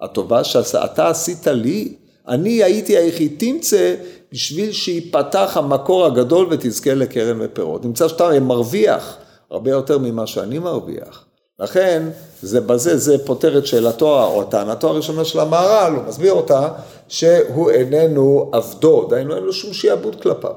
הטובה 0.00 0.44
שאתה 0.44 1.08
עשית 1.08 1.46
לי, 1.46 1.94
אני 2.28 2.62
הייתי 2.62 2.96
היחיד 2.96 3.34
תמצא 3.38 3.94
בשביל 4.32 4.72
שיפתח 4.72 5.56
המקור 5.56 6.06
הגדול 6.06 6.46
ותזכה 6.50 6.94
לקרן 6.94 7.36
ופירות. 7.40 7.84
נמצא 7.84 8.08
שאתה 8.08 8.40
מרוויח 8.40 9.16
הרבה 9.50 9.70
יותר 9.70 9.98
ממה 9.98 10.26
שאני 10.26 10.58
מרוויח. 10.58 11.24
לכן, 11.58 12.08
זה 12.42 12.60
בזה, 12.60 12.96
זה 12.96 13.26
פותר 13.26 13.58
את 13.58 13.66
שאלתו 13.66 14.24
או 14.24 14.44
טענתו 14.44 14.88
הראשונה 14.88 15.24
של 15.24 15.40
המהר"ל, 15.40 15.92
הוא 15.92 16.04
מסביר 16.04 16.32
אותה, 16.32 16.68
שהוא 17.08 17.70
איננו 17.70 18.50
עבדו, 18.52 19.06
דהיינו 19.10 19.36
אין 19.36 19.44
לו 19.44 19.52
שום 19.52 19.72
שיעבוד 19.72 20.22
כלפיו. 20.22 20.52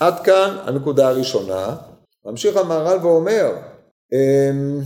עד 0.00 0.20
כאן 0.20 0.56
הנקודה 0.64 1.08
הראשונה. 1.08 1.76
ממשיך 2.26 2.56
המהר"ל 2.56 2.98
ואומר, 3.02 3.52
אמ, 4.12 4.80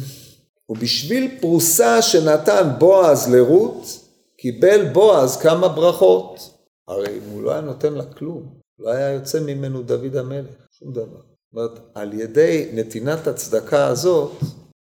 ובשביל 0.68 1.30
פרוסה 1.40 2.02
שנתן 2.02 2.68
בועז 2.78 3.34
לרות, 3.34 4.03
קיבל 4.44 4.84
בועז 4.92 5.36
כמה 5.36 5.68
ברכות. 5.68 6.50
הרי 6.88 7.06
אם 7.08 7.30
הוא 7.30 7.42
לא 7.42 7.52
היה 7.52 7.60
נותן 7.60 7.92
לה 7.92 8.04
כלום, 8.04 8.42
לא 8.78 8.90
היה 8.90 9.10
יוצא 9.10 9.40
ממנו 9.40 9.82
דוד 9.82 10.16
המלך, 10.16 10.50
שום 10.78 10.92
דבר. 10.92 11.04
זאת 11.04 11.54
אומרת, 11.54 11.78
על 11.94 12.12
ידי 12.12 12.68
נתינת 12.72 13.26
הצדקה 13.26 13.86
הזאת, 13.86 14.32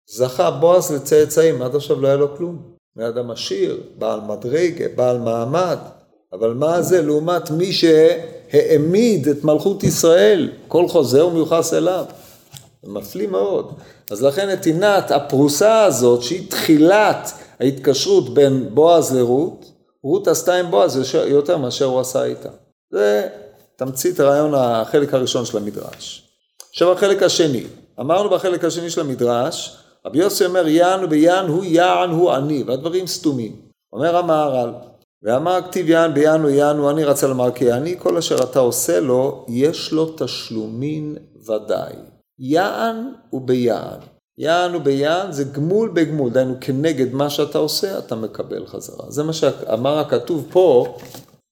זכה 0.10 0.52
בועז 0.52 0.92
לצאצאים, 0.92 1.62
עד 1.62 1.76
עכשיו 1.76 2.02
לא 2.02 2.08
היה 2.08 2.16
לו 2.16 2.38
כלום. 2.38 2.62
מאדם 2.96 3.32
עשיר, 3.32 3.84
בעל 3.98 4.20
מדרגה, 4.22 4.86
בעל 4.96 5.20
מעמד, 5.20 5.78
אבל 6.34 6.54
מה 6.54 6.82
זה 6.82 7.02
לעומת 7.02 7.52
מי 7.52 7.72
שהעמיד 7.74 9.28
את 9.28 9.44
מלכות 9.44 9.84
ישראל, 9.84 10.52
כל 10.68 10.88
חוזר 10.88 11.28
ומיוחס 11.28 11.74
אליו. 11.74 12.06
זה 12.84 12.92
מפליא 12.92 13.28
מאוד. 13.28 13.74
אז 14.12 14.24
לכן 14.24 14.50
נתינת 14.50 15.12
הפרוסה 15.12 15.84
הזאת, 15.84 16.22
שהיא 16.22 16.52
תחילת 16.52 17.32
ההתקשרות 17.62 18.34
בין 18.34 18.70
בועז 18.74 19.16
לרות, 19.16 19.72
רות 20.04 20.28
עשתה 20.28 20.56
עם 20.56 20.72
בועז 20.72 21.16
יותר 21.28 21.58
מאשר 21.58 21.86
הוא 21.86 22.00
עשה 22.00 22.24
איתה. 22.24 22.50
זה 22.92 23.28
תמצית 23.76 24.20
הרעיון 24.20 24.54
החלק 24.54 25.14
הראשון 25.14 25.46
של 25.46 25.58
המדרש. 25.58 26.28
עכשיו 26.70 26.92
החלק 26.92 27.24
השני, 27.24 27.64
אמרנו 28.00 28.30
בחלק 28.30 28.64
השני 28.64 28.90
של 28.90 29.02
המדרש, 29.02 29.78
רבי 30.06 30.20
יוסי 30.20 30.46
אומר 30.46 30.68
יען 30.68 31.04
וביען 31.04 31.48
הוא 31.48 31.64
יען 31.64 32.10
הוא 32.10 32.36
אני, 32.36 32.64
והדברים 32.68 33.08
סתומים. 33.08 33.56
אומר 33.94 34.18
המהר"ל, 34.18 34.74
ואמר 35.24 35.60
כתיב 35.68 35.90
יען 35.90 36.14
ביען 36.14 36.42
הוא 36.42 36.50
יען 36.50 36.78
הוא 36.78 36.90
אני 36.90 37.04
רצה 37.04 37.28
לומר 37.28 37.52
כי 37.52 37.74
אני 37.74 37.96
כל 38.00 38.18
אשר 38.18 38.44
אתה 38.44 38.60
עושה 38.60 39.00
לו, 39.00 39.46
יש 39.50 39.92
לו 39.92 40.14
תשלומין 40.18 41.18
ודאי. 41.48 41.94
יען 42.40 43.14
וביען. 43.34 44.00
יען 44.42 44.76
וביען 44.76 45.32
זה 45.32 45.44
גמול 45.44 45.90
בגמול, 45.94 46.30
דהיינו 46.30 46.56
כנגד 46.62 47.14
מה 47.14 47.30
שאתה 47.30 47.58
עושה 47.58 47.98
אתה 47.98 48.16
מקבל 48.16 48.66
חזרה. 48.66 49.06
זה 49.10 49.24
מה 49.24 49.34
שאמר 49.34 50.00
הכתוב 50.00 50.48
פה 50.52 50.98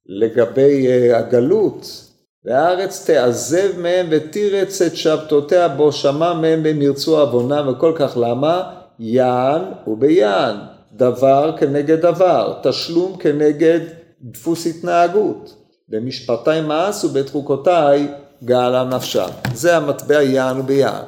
לגבי 0.05 0.88
uh, 0.88 1.15
הגלות. 1.17 2.05
והארץ 2.46 3.05
תעזב 3.05 3.79
מהם 3.79 4.08
ותירץ 4.12 4.81
את 4.81 4.96
שבתותיה 4.96 5.67
בו 5.67 5.91
שמע 5.91 6.34
מהם 6.34 6.62
והם 6.63 6.81
ירצו 6.81 7.19
עוונה 7.19 7.69
וכל 7.69 7.93
כך 7.96 8.17
למה? 8.22 8.72
יען 9.00 9.62
וביען, 9.88 10.55
דבר 10.93 11.55
כנגד 11.58 12.01
דבר, 12.01 12.60
תשלום 12.63 13.17
כנגד 13.17 13.79
דפוס 14.22 14.67
התנהגות. 14.67 15.55
במשפטי 15.89 16.62
מאס 16.67 17.05
ובתחוקותיי 17.05 18.08
גאלה 18.43 18.84
נפשה. 18.84 19.25
זה 19.53 19.77
המטבע 19.77 20.22
יען 20.22 20.60
וביען. 20.60 21.03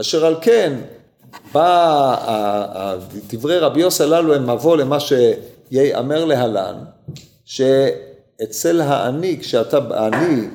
אשר 0.00 0.26
על 0.26 0.34
כן, 0.40 0.72
בא, 1.52 2.96
דברי 3.28 3.58
רבי 3.58 3.80
יוסי 3.80 4.02
הללו 4.02 4.34
הם 4.34 4.50
מבוא 4.50 4.76
למה 4.76 4.98
שיאמר 5.00 6.24
להלן, 6.24 6.84
שאצל 7.44 8.80
העני, 8.80 9.38
כשאתה 9.40 9.78
עני 10.06 10.48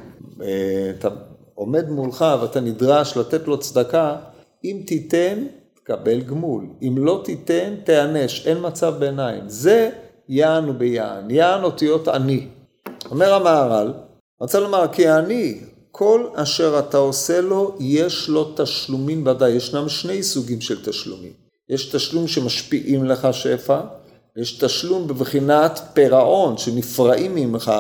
אתה 1.00 1.10
עומד 1.56 1.90
מולך 1.90 2.26
ואתה 2.42 2.60
נדרש 2.60 3.18
לתת 3.18 3.48
לו 3.48 3.60
צדקה, 3.60 4.16
אם 4.64 4.82
תיתן, 4.86 5.44
תקבל 5.74 6.22
גמול. 6.22 6.66
אם 6.82 6.96
לא 6.98 7.22
תיתן, 7.26 7.76
תיענש. 7.84 8.48
אין 8.48 8.58
מצב 8.62 8.94
ביניים. 9.00 9.44
זה 9.48 9.90
יען 10.30 10.70
וביען. 10.70 11.32
יען 11.32 11.64
אותיות 11.64 12.08
אני. 12.08 12.48
אומר 13.12 13.34
המהר"ל, 13.34 13.94
רוצה 14.40 14.60
לומר, 14.60 14.86
כי 14.92 15.08
העני, 15.08 15.60
כל 16.00 16.26
אשר 16.34 16.80
אתה 16.80 16.98
עושה 16.98 17.42
לו, 17.42 17.76
יש 17.80 18.30
לו 18.30 18.54
תשלומים 18.56 19.28
ודאי. 19.28 19.52
ישנם 19.52 19.90
שני 19.90 20.24
סוגים 20.24 20.62
של 20.62 20.86
תשלומים. 20.86 21.32
יש 21.70 21.86
תשלום 21.86 22.28
שמשפיעים 22.28 23.06
לך 23.06 23.28
שפע, 23.32 23.80
יש 24.38 24.52
תשלום 24.52 25.08
בבחינת 25.08 25.80
פירעון, 25.94 26.58
שנפרעים 26.58 27.36
ממך 27.36 27.72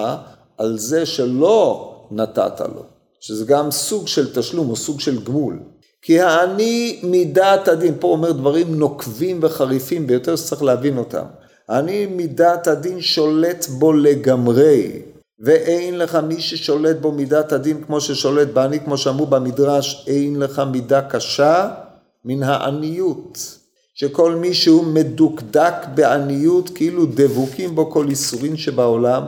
על 0.57 0.77
זה 0.77 1.05
שלא 1.05 1.95
נתת 2.11 2.61
לו, 2.75 2.83
שזה 3.19 3.45
גם 3.45 3.71
סוג 3.71 4.07
של 4.07 4.33
תשלום 4.33 4.69
או 4.69 4.75
סוג 4.75 4.99
של 4.99 5.23
גמול. 5.23 5.59
כי 6.01 6.19
העני 6.19 6.99
מידת 7.03 7.67
הדין, 7.67 7.93
פה 7.99 8.07
אומר 8.07 8.31
דברים 8.31 8.75
נוקבים 8.75 9.39
וחריפים 9.41 10.07
ביותר 10.07 10.35
שצריך 10.35 10.63
להבין 10.63 10.97
אותם. 10.97 11.25
העני 11.69 12.05
מידת 12.05 12.67
הדין 12.67 13.01
שולט 13.01 13.65
בו 13.67 13.93
לגמרי, 13.93 14.91
ואין 15.41 15.98
לך 15.98 16.15
מי 16.15 16.41
ששולט 16.41 16.96
בו 17.01 17.12
מידת 17.12 17.51
הדין 17.51 17.84
כמו 17.84 18.01
ששולט 18.01 18.48
בעני, 18.48 18.79
כמו 18.79 18.98
שאמרו 18.98 19.25
במדרש, 19.25 20.05
אין 20.08 20.39
לך 20.39 20.62
מידה 20.72 21.01
קשה 21.01 21.69
מן 22.25 22.43
העניות. 22.43 23.60
שכל 23.93 24.36
מי 24.36 24.53
שהוא 24.53 24.86
מדוקדק 24.86 25.74
בעניות, 25.93 26.69
כאילו 26.69 27.05
דבוקים 27.05 27.75
בו 27.75 27.91
כל 27.91 28.10
איסורים 28.10 28.58
שבעולם, 28.58 29.24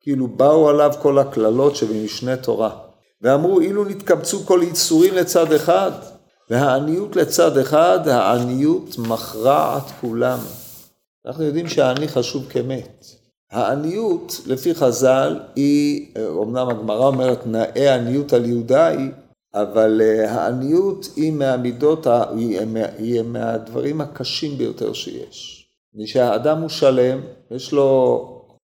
כאילו 0.00 0.28
באו 0.28 0.68
עליו 0.68 0.92
כל 1.02 1.18
הקללות 1.18 1.76
שבמשנה 1.76 2.36
תורה. 2.36 2.70
ואמרו, 3.22 3.60
אילו 3.60 3.84
נתקבצו 3.84 4.46
כל 4.46 4.60
יצורים 4.62 5.14
לצד 5.14 5.52
אחד, 5.52 5.90
והעניות 6.50 7.16
לצד 7.16 7.58
אחד, 7.58 8.08
העניות 8.08 8.98
מכרעת 8.98 9.90
כולם. 10.00 10.38
אנחנו 11.26 11.44
יודעים 11.44 11.68
שהעני 11.68 12.08
חשוב 12.08 12.46
כמת. 12.48 13.15
העניות, 13.50 14.40
לפי 14.46 14.74
חז"ל, 14.74 15.40
היא, 15.56 16.14
אמנם 16.42 16.68
הגמרא 16.68 17.06
אומרת 17.06 17.46
נאה 17.46 17.94
עניות 17.94 18.32
על 18.32 18.44
יהודאי, 18.44 18.96
אבל 19.54 20.00
אה, 20.04 20.32
העניות 20.32 21.06
היא 21.16 21.32
מהמידות, 21.32 22.06
היא, 22.06 22.60
היא 22.98 23.22
מהדברים 23.22 24.00
הקשים 24.00 24.58
ביותר 24.58 24.92
שיש. 24.92 25.66
כשהאדם 26.04 26.60
הוא 26.60 26.68
שלם, 26.68 27.20
יש 27.50 27.72
לו 27.72 28.20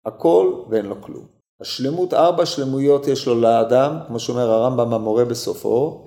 הכל 0.05 0.53
ואין 0.69 0.85
לו 0.85 1.01
כלום. 1.01 1.25
השלמות, 1.61 2.13
ארבע 2.13 2.45
שלמויות 2.45 3.07
יש 3.07 3.27
לו 3.27 3.41
לאדם, 3.41 3.99
כמו 4.07 4.19
שאומר 4.19 4.51
הרמב"ם 4.51 4.93
המורה 4.93 5.25
בסופו. 5.25 6.05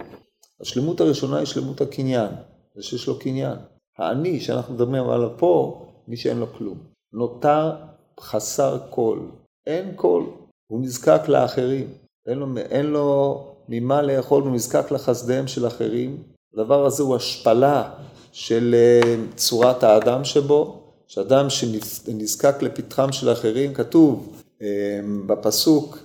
השלמות 0.61 1.01
הראשונה 1.01 1.39
היא 1.39 1.47
שלמות 1.47 1.81
הקניין, 1.81 2.31
זה 2.77 2.83
שיש 2.83 3.07
לו 3.07 3.19
קניין. 3.19 3.57
העני 3.99 4.41
שאנחנו 4.41 4.75
מדברים 4.75 5.09
עליו 5.11 5.31
פה, 5.37 5.83
מי 6.09 6.17
שאין 6.17 6.39
לו 6.39 6.47
כלום. 6.59 6.79
נותר 7.13 7.73
חסר 8.21 8.79
כל, 8.91 9.19
אין 9.67 9.93
כל, 9.97 10.23
הוא 10.67 10.81
נזקק 10.81 11.29
לאחרים, 11.29 11.89
אין 12.27 12.39
לו, 12.39 12.47
אין 12.57 12.87
לו 12.87 13.45
ממה 13.69 14.03
לאכול, 14.03 14.43
הוא 14.43 14.55
נזקק 14.55 14.91
לחסדיהם 14.91 15.47
של 15.47 15.67
אחרים. 15.67 16.23
הדבר 16.55 16.87
הזה 16.87 17.03
הוא 17.03 17.17
השפלה 17.17 17.91
של 18.33 18.75
אה, 18.75 19.15
צורת 19.37 19.83
האדם 19.83 20.25
שבו, 20.25 20.83
שאדם 21.07 21.51
שנזקק 21.51 22.63
לפתחם 22.63 23.13
של 23.13 23.33
אחרים, 23.33 23.75
כתוב 23.75 24.43
אה, 24.63 25.01
בפסוק, 25.27 25.99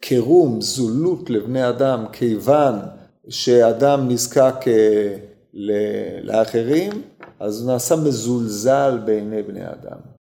קירום, 0.00 0.60
זולות 0.60 1.30
לבני 1.30 1.68
אדם, 1.68 2.04
כיוון 2.12 2.74
שאדם 3.28 4.08
נזקק 4.08 4.54
אה, 4.66 5.16
לאחרים, 6.22 7.02
אז 7.40 7.60
הוא 7.62 7.72
נעשה 7.72 7.96
מזולזל 7.96 8.98
בעיני 9.04 9.42
בני 9.42 9.66
אדם. 9.66 10.17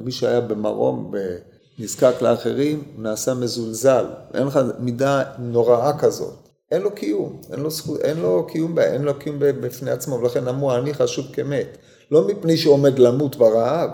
מי 0.00 0.12
שהיה 0.12 0.40
במרום 0.40 1.12
נזקק 1.78 2.22
לאחרים, 2.22 2.82
הוא 2.94 3.02
נעשה 3.02 3.34
מזולזל. 3.34 4.06
אין 4.34 4.46
לך 4.46 4.60
מידה 4.78 5.22
נוראה 5.38 5.98
כזאת. 5.98 6.34
אין 6.70 6.82
לו 6.82 6.94
קיום, 6.94 7.40
אין 7.52 7.60
לו, 7.60 7.70
זכות, 7.70 8.00
אין 8.00 8.20
לו 8.20 8.46
קיום, 8.46 8.78
אין 8.78 9.02
לו 9.02 9.18
קיום 9.18 9.36
בפני 9.38 9.90
עצמו, 9.90 10.14
ולכן 10.14 10.48
אמרו 10.48 10.74
אני 10.74 10.94
חשוב 10.94 11.26
כמת. 11.32 11.78
לא 12.10 12.26
מפני 12.26 12.56
שהוא 12.56 12.74
עומד 12.74 12.98
למות 12.98 13.36
ברעב, 13.36 13.90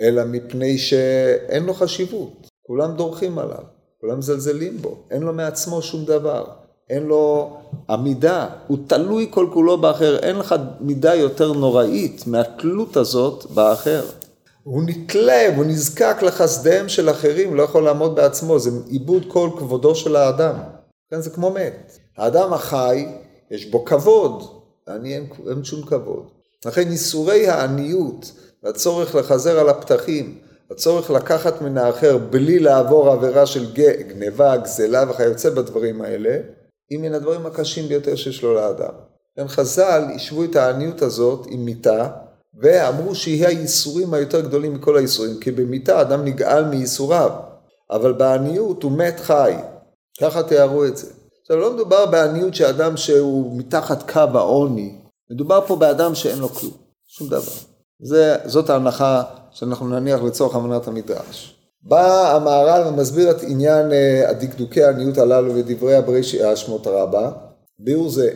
אלא 0.00 0.24
מפני 0.24 0.78
שאין 0.78 1.64
לו 1.64 1.74
חשיבות. 1.74 2.48
כולם 2.66 2.96
דורכים 2.96 3.38
עליו, 3.38 3.62
כולם 4.00 4.18
מזלזלים 4.18 4.78
בו, 4.78 4.98
אין 5.10 5.22
לו 5.22 5.32
מעצמו 5.32 5.82
שום 5.82 6.04
דבר. 6.04 6.44
אין 6.90 7.02
לו 7.02 7.56
עמידה, 7.90 8.48
הוא 8.66 8.78
תלוי 8.86 9.26
כל 9.30 9.46
כולו 9.52 9.78
באחר, 9.78 10.18
אין 10.18 10.36
לך 10.36 10.54
מידה 10.80 11.14
יותר 11.14 11.52
נוראית 11.52 12.26
מהתלות 12.26 12.96
הזאת 12.96 13.46
באחר. 13.50 14.02
הוא 14.64 14.82
נתלה, 14.86 15.56
הוא 15.56 15.64
נזקק 15.64 16.16
לחסדיהם 16.22 16.88
של 16.88 17.10
אחרים, 17.10 17.54
לא 17.54 17.62
יכול 17.62 17.84
לעמוד 17.84 18.16
בעצמו, 18.16 18.58
זה 18.58 18.70
איבוד 18.90 19.24
כל 19.28 19.50
כבודו 19.58 19.94
של 19.94 20.16
האדם. 20.16 20.54
כן, 21.10 21.20
זה 21.20 21.30
כמו 21.30 21.50
מת. 21.50 21.98
האדם 22.16 22.52
החי, 22.52 23.06
יש 23.50 23.70
בו 23.70 23.84
כבוד, 23.84 24.42
אני 24.88 25.14
אין, 25.14 25.26
אין 25.50 25.64
שום 25.64 25.82
כבוד. 25.86 26.28
לכן 26.66 26.90
ייסורי 26.90 27.48
העניות, 27.48 28.32
והצורך 28.62 29.14
לחזר 29.14 29.60
על 29.60 29.68
הפתחים, 29.68 30.38
הצורך 30.70 31.10
לקחת 31.10 31.62
מן 31.62 31.78
האחר 31.78 32.18
בלי 32.18 32.58
לעבור 32.58 33.10
עבירה 33.10 33.46
של 33.46 33.72
גניבה, 34.08 34.56
גזלה 34.56 35.04
וכיוצא 35.10 35.50
בדברים 35.50 36.02
האלה, 36.02 36.38
היא 36.90 36.98
מן 36.98 37.14
הדברים 37.14 37.46
הקשים 37.46 37.88
ביותר 37.88 38.16
שיש 38.16 38.42
לו 38.42 38.54
לאדם. 38.54 38.94
כן, 39.36 39.48
חז"ל 39.48 40.02
השוו 40.14 40.44
את 40.44 40.56
העניות 40.56 41.02
הזאת 41.02 41.46
עם 41.50 41.64
מיתה, 41.64 42.08
ואמרו 42.62 43.14
שהיא 43.14 43.46
הייסורים 43.46 44.14
היותר 44.14 44.40
גדולים 44.40 44.74
מכל 44.74 44.96
הייסורים, 44.96 45.40
כי 45.40 45.50
במיתה 45.50 46.00
אדם 46.00 46.24
נגאל 46.24 46.64
מייסוריו, 46.64 47.30
אבל 47.90 48.12
בעניות 48.12 48.82
הוא 48.82 48.92
מת 48.92 49.20
חי. 49.20 49.54
ככה 50.20 50.42
תיארו 50.42 50.84
את 50.84 50.96
זה. 50.96 51.06
עכשיו 51.40 51.56
לא 51.56 51.74
מדובר 51.74 52.06
בעניות 52.06 52.54
שאדם 52.54 52.96
שהוא 52.96 53.58
מתחת 53.58 54.10
קו 54.10 54.38
העוני, 54.38 54.94
מדובר 55.30 55.60
פה 55.66 55.76
באדם 55.76 56.14
שאין 56.14 56.38
לו 56.38 56.48
כלום, 56.48 56.72
שום 57.06 57.28
דבר. 57.28 57.52
זה, 58.02 58.36
זאת 58.44 58.70
ההנחה 58.70 59.22
שאנחנו 59.50 59.88
נניח 59.88 60.22
לצורך 60.22 60.56
אמנת 60.56 60.88
המדרש. 60.88 61.56
בא 61.82 62.36
המהר"ל 62.36 62.88
ומסביר 62.88 63.30
את 63.30 63.42
עניין 63.42 63.92
אה, 63.92 64.30
הדקדוקי 64.30 64.84
העניות 64.84 65.18
הללו 65.18 65.54
ודברי 65.54 66.20
השמות 66.44 66.86
רבה, 66.86 67.30
ביאור 67.78 68.10
זה, 68.10 68.30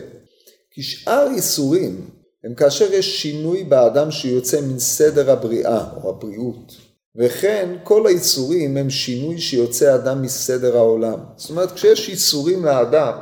כי 0.71 0.81
שאר 0.81 1.27
איסורים 1.35 2.09
הם 2.43 2.53
כאשר 2.53 2.93
יש 2.93 3.21
שינוי 3.21 3.63
באדם 3.63 4.11
שיוצא 4.11 4.61
מן 4.61 4.79
סדר 4.79 5.31
הבריאה 5.31 5.83
או 6.03 6.09
הבריאות, 6.09 6.75
וכן 7.15 7.69
כל 7.83 8.07
האיסורים 8.07 8.77
הם 8.77 8.89
שינוי 8.89 9.37
שיוצא 9.37 9.95
אדם 9.95 10.21
מסדר 10.21 10.77
העולם. 10.77 11.19
זאת 11.35 11.49
אומרת 11.49 11.71
כשיש 11.71 12.09
איסורים 12.09 12.65
לאדם, 12.65 13.13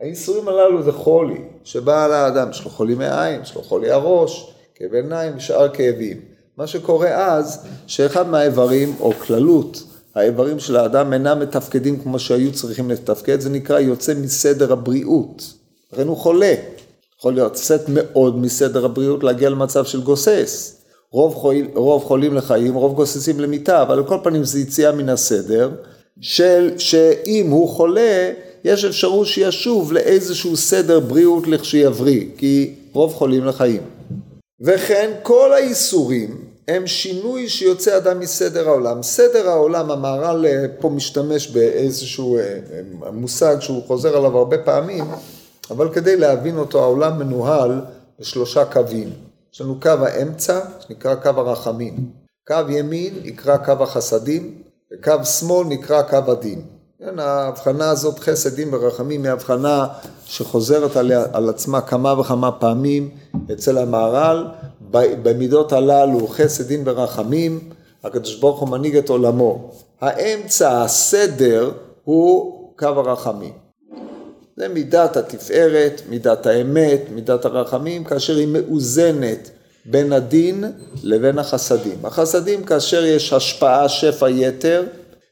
האיסורים 0.00 0.48
הללו 0.48 0.82
זה 0.82 0.92
חולי 0.92 1.40
שבא 1.64 2.04
על 2.04 2.12
האדם, 2.12 2.50
יש 2.50 2.64
לו 2.64 2.70
חולי 2.70 2.94
מעיים, 2.94 3.42
יש 3.42 3.54
לו 3.54 3.62
חולי 3.62 3.90
הראש, 3.90 4.54
כאבי 4.74 4.96
עיניים 4.96 5.36
ושאר 5.36 5.68
כאבים. 5.68 6.20
מה 6.56 6.66
שקורה 6.66 7.34
אז, 7.34 7.66
שאחד 7.86 8.28
מהאיברים, 8.28 8.94
או 9.00 9.12
כללות, 9.12 9.82
האיברים 10.14 10.58
של 10.58 10.76
האדם 10.76 11.12
אינם 11.12 11.40
מתפקדים 11.40 12.00
כמו 12.02 12.18
שהיו 12.18 12.52
צריכים 12.52 12.90
לתפקד, 12.90 13.40
זה 13.40 13.50
נקרא 13.50 13.78
יוצא 13.78 14.14
מסדר 14.14 14.72
הבריאות. 14.72 15.42
לכן 15.92 16.08
הוא 16.08 16.16
חולה. 16.16 16.54
יכול 17.22 17.34
להיות 17.34 17.52
לצאת 17.52 17.80
מאוד 17.88 18.38
מסדר 18.38 18.84
הבריאות, 18.84 19.24
להגיע 19.24 19.50
למצב 19.50 19.84
של 19.84 20.00
גוסס. 20.00 20.76
רוב, 21.10 21.34
חול, 21.34 21.56
רוב 21.74 22.04
חולים 22.04 22.34
לחיים, 22.34 22.74
רוב 22.74 22.94
גוססים 22.94 23.40
למיטה, 23.40 23.82
אבל 23.82 23.98
על 23.98 24.04
כל 24.04 24.16
פנים 24.22 24.44
זה 24.44 24.60
יציאה 24.60 24.92
מן 24.92 25.08
הסדר, 25.08 25.70
של 26.20 26.70
שאם 26.78 27.50
הוא 27.50 27.68
חולה, 27.68 28.30
יש 28.64 28.84
אפשרות 28.84 29.26
שישוב 29.26 29.92
לאיזשהו 29.92 30.56
סדר 30.56 31.00
בריאות 31.00 31.46
לכשיבריא, 31.48 32.24
כי 32.36 32.74
רוב 32.92 33.12
חולים 33.12 33.44
לחיים. 33.44 33.82
וכן 34.60 35.10
כל 35.22 35.52
האיסורים 35.52 36.44
הם 36.68 36.86
שינוי 36.86 37.48
שיוצא 37.48 37.96
אדם 37.96 38.20
מסדר 38.20 38.68
העולם. 38.68 39.02
סדר 39.02 39.48
העולם, 39.48 39.90
המהר"ל 39.90 40.46
אה, 40.46 40.64
פה 40.80 40.88
משתמש 40.88 41.48
באיזשהו 41.48 42.36
אה, 42.36 42.42
אה, 42.42 43.10
מושג 43.10 43.56
שהוא 43.60 43.82
חוזר 43.86 44.16
עליו 44.16 44.38
הרבה 44.38 44.58
פעמים, 44.58 45.04
אבל 45.72 45.92
כדי 45.92 46.16
להבין 46.16 46.58
אותו 46.58 46.82
העולם 46.82 47.18
מנוהל 47.18 47.80
בשלושה 48.20 48.64
קווים. 48.64 49.10
יש 49.54 49.60
לנו 49.60 49.80
קו 49.80 49.88
האמצע, 49.88 50.60
שנקרא 50.80 51.14
קו 51.14 51.28
הרחמים. 51.28 52.10
קו 52.46 52.54
ימין 52.68 53.14
נקרא 53.24 53.56
קו 53.56 53.72
החסדים, 53.72 54.62
וקו 54.92 55.24
שמאל 55.24 55.66
נקרא 55.66 56.02
קו 56.02 56.32
הדין. 56.32 56.62
כן, 56.98 57.18
ההבחנה 57.18 57.90
הזאת, 57.90 58.18
חסד, 58.18 58.54
דין 58.54 58.74
ורחמים, 58.74 59.24
היא 59.24 59.32
הבחנה 59.32 59.86
שחוזרת 60.24 60.96
על, 60.96 61.12
על 61.32 61.48
עצמה 61.48 61.80
כמה 61.80 62.20
וכמה 62.20 62.52
פעמים 62.52 63.10
אצל 63.52 63.78
המהר"ל. 63.78 64.46
במידות 64.90 65.72
הללו 65.72 66.28
חסד, 66.28 66.66
דין 66.66 66.82
ורחמים, 66.86 67.60
הקדוש 68.04 68.40
ברוך 68.40 68.60
הוא 68.60 68.68
מנהיג 68.68 68.96
את 68.96 69.08
עולמו. 69.08 69.70
האמצע, 70.00 70.82
הסדר, 70.82 71.70
הוא 72.04 72.58
קו 72.78 72.86
הרחמים. 72.86 73.52
זה 74.62 74.68
מידת 74.68 75.16
התפארת, 75.16 76.02
מידת 76.08 76.46
האמת, 76.46 77.00
מידת 77.14 77.44
הרחמים, 77.44 78.04
כאשר 78.04 78.36
היא 78.36 78.46
מאוזנת 78.46 79.50
בין 79.84 80.12
הדין 80.12 80.64
לבין 81.02 81.38
החסדים. 81.38 81.98
החסדים 82.04 82.64
כאשר 82.64 83.04
יש 83.04 83.32
השפעה, 83.32 83.88
שפע 83.88 84.30
יתר, 84.30 84.84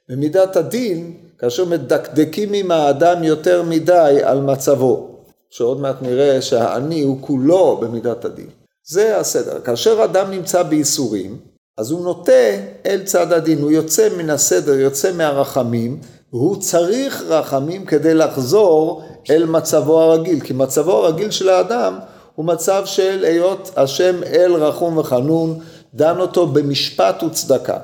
ומידת 0.09 0.57
הדין 0.57 1.17
כאשר 1.39 1.65
מדקדקים 1.65 2.53
עם 2.53 2.71
האדם 2.71 3.25
יותר 3.25 3.63
מדי 3.63 4.21
על 4.23 4.41
מצבו, 4.41 5.09
שעוד 5.51 5.81
מעט 5.81 6.03
נראה 6.03 6.43
שהעני 6.43 7.03
הוא 7.03 7.19
כולו 7.21 7.77
במידת 7.83 8.25
הדין. 8.25 8.49
זה 8.89 9.19
הסדר. 9.19 9.61
כאשר 9.61 10.05
אדם 10.05 10.31
נמצא 10.31 10.63
בייסורים, 10.63 11.37
אז 11.79 11.91
הוא 11.91 12.05
נוטה 12.05 12.53
אל 12.87 13.03
צד 13.05 13.33
הדין, 13.33 13.59
הוא 13.59 13.71
יוצא 13.71 14.09
מן 14.17 14.31
הסדר, 14.31 14.75
יוצא 14.75 15.13
מהרחמים, 15.13 16.01
והוא 16.33 16.57
צריך 16.61 17.23
רחמים 17.29 17.87
כדי 17.87 18.15
לחזור 18.15 19.03
אל 19.31 19.45
מצבו 19.45 20.01
הרגיל, 20.01 20.41
כי 20.41 20.53
מצבו 20.53 20.93
הרגיל 20.93 21.31
של 21.31 21.49
האדם 21.49 21.99
הוא 22.35 22.47
מצב 22.47 22.83
של 22.87 23.25
היות 23.25 23.71
השם 23.77 24.23
אל 24.23 24.53
רחום 24.55 24.99
וחנון, 24.99 25.59
דן 25.95 26.21
אותו 26.21 26.47
במשפט 26.47 27.23
וצדקה. 27.23 27.79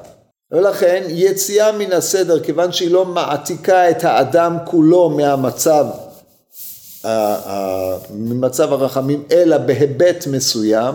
ולכן 0.52 1.04
יציאה 1.08 1.72
מן 1.72 1.92
הסדר, 1.92 2.40
כיוון 2.40 2.72
שהיא 2.72 2.90
לא 2.90 3.04
מעתיקה 3.04 3.90
את 3.90 4.04
האדם 4.04 4.56
כולו 4.64 5.10
מהמצב, 5.10 5.86
ממצב 8.10 8.72
הרחמים, 8.72 9.22
אלא 9.30 9.58
בהיבט 9.58 10.26
מסוים, 10.26 10.94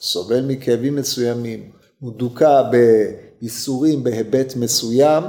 סובל 0.00 0.40
מכאבים 0.46 0.96
מסוימים, 0.96 1.70
הוא 2.00 2.12
דוכא 2.12 2.62
בייסורים 3.40 4.04
בהיבט 4.04 4.56
מסוים, 4.56 5.24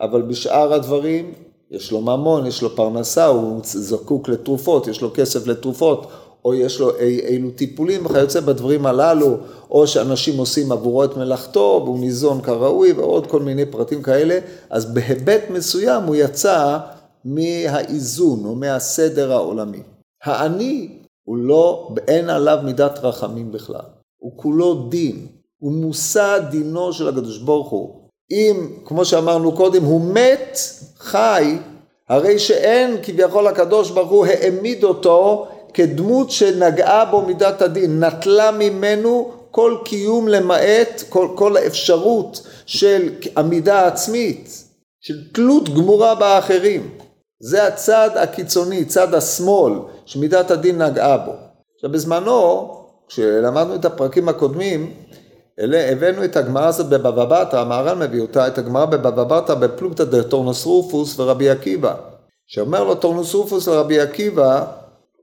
אבל 0.00 0.22
בשאר 0.22 0.72
הדברים 0.72 1.32
יש 1.76 1.92
לו 1.92 2.00
ממון, 2.00 2.46
יש 2.46 2.62
לו 2.62 2.76
פרנסה, 2.76 3.26
הוא 3.26 3.60
זקוק 3.64 4.28
לתרופות, 4.28 4.86
יש 4.86 5.02
לו 5.02 5.10
כסף 5.14 5.46
לתרופות, 5.46 6.06
או 6.44 6.54
יש 6.54 6.80
לו 6.80 6.96
אי, 6.98 7.20
אילו 7.20 7.50
טיפולים 7.50 8.06
וכיוצא 8.06 8.40
בדברים 8.40 8.86
הללו, 8.86 9.36
או 9.70 9.86
שאנשים 9.86 10.38
עושים 10.38 10.72
עבורו 10.72 11.04
את 11.04 11.16
מלאכתו 11.16 11.82
והוא 11.84 11.98
ניזון 11.98 12.40
כראוי 12.40 12.92
ועוד 12.92 13.26
כל 13.26 13.42
מיני 13.42 13.66
פרטים 13.66 14.02
כאלה, 14.02 14.38
אז 14.70 14.94
בהיבט 14.94 15.42
מסוים 15.50 16.02
הוא 16.02 16.16
יצא 16.16 16.78
מהאיזון 17.24 18.44
או 18.44 18.54
מהסדר 18.54 19.32
העולמי. 19.32 19.82
העני 20.24 20.88
הוא 21.24 21.36
לא, 21.36 21.88
אין 22.08 22.30
עליו 22.30 22.58
מידת 22.64 22.98
רחמים 23.02 23.52
בכלל, 23.52 23.86
הוא 24.18 24.32
כולו 24.36 24.88
דין, 24.88 25.26
הוא 25.58 25.72
מושא 25.72 26.38
דינו 26.50 26.92
של 26.92 27.08
הקדוש 27.08 27.38
ברוך 27.38 27.68
הוא. 27.68 28.05
אם, 28.30 28.66
כמו 28.84 29.04
שאמרנו 29.04 29.52
קודם, 29.52 29.84
הוא 29.84 30.14
מת, 30.14 30.58
חי, 30.98 31.58
הרי 32.08 32.38
שאין 32.38 32.96
כביכול 33.02 33.46
הקדוש 33.46 33.90
ברוך 33.90 34.10
הוא 34.10 34.26
העמיד 34.26 34.84
אותו 34.84 35.46
כדמות 35.74 36.30
שנגעה 36.30 37.04
בו 37.04 37.22
מידת 37.22 37.62
הדין, 37.62 38.04
נטלה 38.04 38.50
ממנו 38.50 39.32
כל 39.50 39.76
קיום 39.84 40.28
למעט 40.28 41.02
כל, 41.08 41.28
כל 41.34 41.56
האפשרות 41.56 42.46
של 42.66 43.08
עמידה 43.36 43.86
עצמית, 43.86 44.64
של 45.00 45.14
תלות 45.32 45.68
גמורה 45.68 46.14
באחרים. 46.14 46.90
זה 47.40 47.66
הצד 47.66 48.10
הקיצוני, 48.14 48.84
צד 48.84 49.14
השמאל, 49.14 49.72
שמידת 50.06 50.50
הדין 50.50 50.82
נגעה 50.82 51.18
בו. 51.18 51.32
עכשיו 51.74 51.92
בזמנו, 51.92 52.70
כשלמדנו 53.08 53.74
את 53.74 53.84
הפרקים 53.84 54.28
הקודמים, 54.28 54.94
אלה, 55.60 55.92
הבאנו 55.92 56.24
את 56.24 56.36
הגמרא 56.36 56.66
הזאת 56.66 56.86
בבבא 56.88 57.24
בתרא, 57.24 57.60
המהר"ל 57.60 58.06
מביא 58.06 58.20
אותה, 58.20 58.46
את 58.46 58.58
הגמרא 58.58 58.84
בבבא 58.84 59.40
בתרא 59.40 59.54
בפלוגתא 59.54 60.04
דטורנוס 60.04 60.66
רופוס 60.66 61.20
ורבי 61.20 61.50
עקיבא. 61.50 61.94
שאומר 62.46 62.84
לו 62.84 62.94
טורנוס 62.94 63.34
רופוס 63.34 63.68
לרבי 63.68 64.00
עקיבא, 64.00 64.66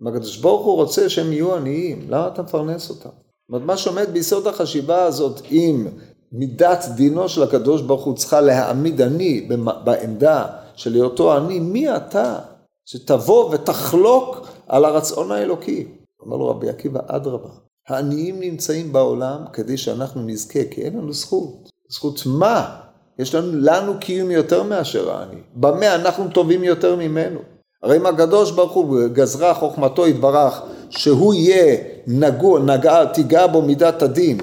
הקדוש 0.08 0.38
ברוך 0.38 0.66
הוא 0.66 0.76
רוצה 0.76 1.10
שהם 1.10 1.34
יהיו 1.34 1.56
עניים, 1.56 2.08
למה 2.10 2.28
אתה 2.28 2.42
מפרנס 2.42 2.90
אותם? 2.90 3.10
זאת 3.10 3.50
אומרת, 3.50 3.64
מה 3.64 3.78
שעומד 3.78 4.10
ביסוד 4.14 4.48
החשיבה 4.48 5.04
הזאת, 5.04 5.42
אם 5.52 5.88
מידת 6.32 6.86
דינו 6.96 7.30
של 7.30 7.44
הקדוש 7.44 7.82
ברוך 7.82 8.04
הוא 8.04 8.16
צריכה 8.16 8.42
להעמיד 8.42 9.02
עני 9.02 9.50
בעמדה 9.84 10.46
של 10.76 10.94
היותו 10.94 11.34
עני, 11.34 11.60
מי 11.60 11.96
אתה 11.96 12.40
שתבוא 12.86 13.50
ותחלוק 13.50 14.48
על 14.68 14.86
הרצון 14.86 15.32
האלוקי? 15.32 15.88
אומר 16.22 16.38
לו 16.38 16.50
רבי 16.50 16.70
עקיבא, 16.70 17.00
אדרבה, 17.08 17.50
העניים 17.90 18.40
נמצאים 18.40 18.94
בעולם 18.94 19.40
כדי 19.54 19.78
שאנחנו 19.78 20.22
נזכה, 20.22 20.60
כי 20.72 20.82
אין 20.82 20.98
לנו 20.98 21.14
זכות. 21.14 21.70
זכות 21.90 22.22
מה? 22.26 22.76
יש 23.20 23.36
לנו, 23.36 23.52
לנו 23.62 23.94
קיום 24.00 24.32
יותר 24.32 24.64
מאשר 24.64 25.12
העני. 25.12 25.42
במה 25.56 25.96
אנחנו 25.96 26.30
טובים 26.30 26.64
יותר 26.64 26.96
ממנו? 26.96 27.40
הרי 27.84 27.98
אם 27.98 28.06
הקדוש 28.06 28.52
ברוך 28.52 28.72
הוא 28.72 29.08
גזרה 29.08 29.54
חוכמתו 29.54 30.08
יתברך 30.08 30.62
שהוא 30.90 31.34
יהיה 31.34 31.78
נגוע, 32.08 32.60
נגע, 32.60 33.06
תיגע 33.06 33.48
בו 33.48 33.62
מידת 33.62 34.02
הדין 34.02 34.38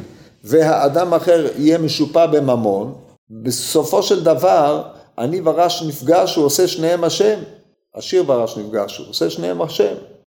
והאדם 0.44 1.14
אחר 1.14 1.46
יהיה 1.56 1.78
משופע 1.78 2.26
בממון, 2.26 2.94
בסופו 3.30 4.02
של 4.02 4.24
דבר 4.24 4.82
אני 5.18 5.40
ורש 5.44 5.82
נפגש, 5.82 6.36
הוא 6.36 6.44
עושה 6.44 6.68
שניהם 6.68 7.04
השם. 7.04 7.38
עשיר 7.94 8.24
ורש 8.26 8.56
נפגש, 8.56 8.98
הוא 8.98 9.08
עושה 9.08 9.30
שניהם 9.30 9.62
השם. 9.62 9.94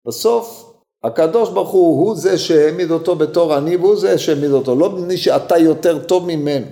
בסוף 0.07 0.72
הקדוש 1.05 1.51
ברוך 1.51 1.71
הוא 1.71 2.07
הוא 2.07 2.17
זה 2.17 2.39
שהעמיד 2.39 2.91
אותו 2.91 3.17
בתור 3.17 3.55
עני 3.55 3.77
והוא 3.77 3.97
זה 3.97 4.19
שהעמיד 4.19 4.51
אותו, 4.51 4.75
לא 4.75 4.91
מפני 4.91 5.17
שאתה 5.17 5.59
יותר 5.59 5.99
טוב 5.99 6.27
ממנו. 6.27 6.67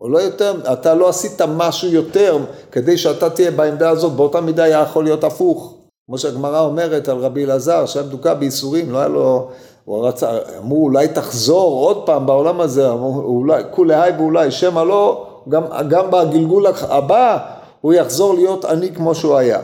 או 0.00 0.08
לא 0.08 0.18
יותר, 0.18 0.72
אתה 0.72 0.94
לא 0.94 1.08
עשית 1.08 1.42
משהו 1.42 1.88
יותר 1.88 2.38
כדי 2.72 2.98
שאתה 2.98 3.30
תהיה 3.30 3.50
בעמדה 3.50 3.90
הזאת, 3.90 4.12
באותה 4.12 4.40
מידה 4.40 4.64
היה 4.64 4.82
יכול 4.82 5.04
להיות 5.04 5.24
הפוך. 5.24 5.74
כמו 6.06 6.18
שהגמרא 6.18 6.60
אומרת 6.60 7.08
על 7.08 7.18
רבי 7.18 7.44
אלעזר, 7.44 7.86
שהיה 7.86 8.06
מדוכא 8.06 8.34
בייסורים, 8.34 8.92
לא 8.92 8.98
היה 8.98 9.08
לו, 9.08 9.48
הוא 9.84 10.06
רצה, 10.08 10.38
אמרו 10.58 10.84
אולי 10.84 11.08
תחזור 11.08 11.86
עוד 11.86 12.06
פעם 12.06 12.26
בעולם 12.26 12.60
הזה, 12.60 12.90
אמרו 12.90 13.20
אולי, 13.20 13.62
כולי 13.70 13.94
היי 13.94 14.12
ואולי, 14.16 14.50
שמא 14.50 14.80
לא, 14.80 15.26
גם, 15.48 15.62
גם 15.88 16.10
בגלגול 16.10 16.66
הבא 16.66 17.38
הוא 17.80 17.92
יחזור 17.92 18.34
להיות 18.34 18.64
עני 18.64 18.94
כמו 18.94 19.14
שהוא 19.14 19.36
היה, 19.36 19.60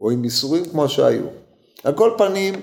או 0.00 0.10
עם 0.10 0.24
ייסורים 0.24 0.64
כמו 0.64 0.88
שהיו. 0.88 1.24
על 1.84 1.92
כל 1.92 2.10
פנים, 2.18 2.54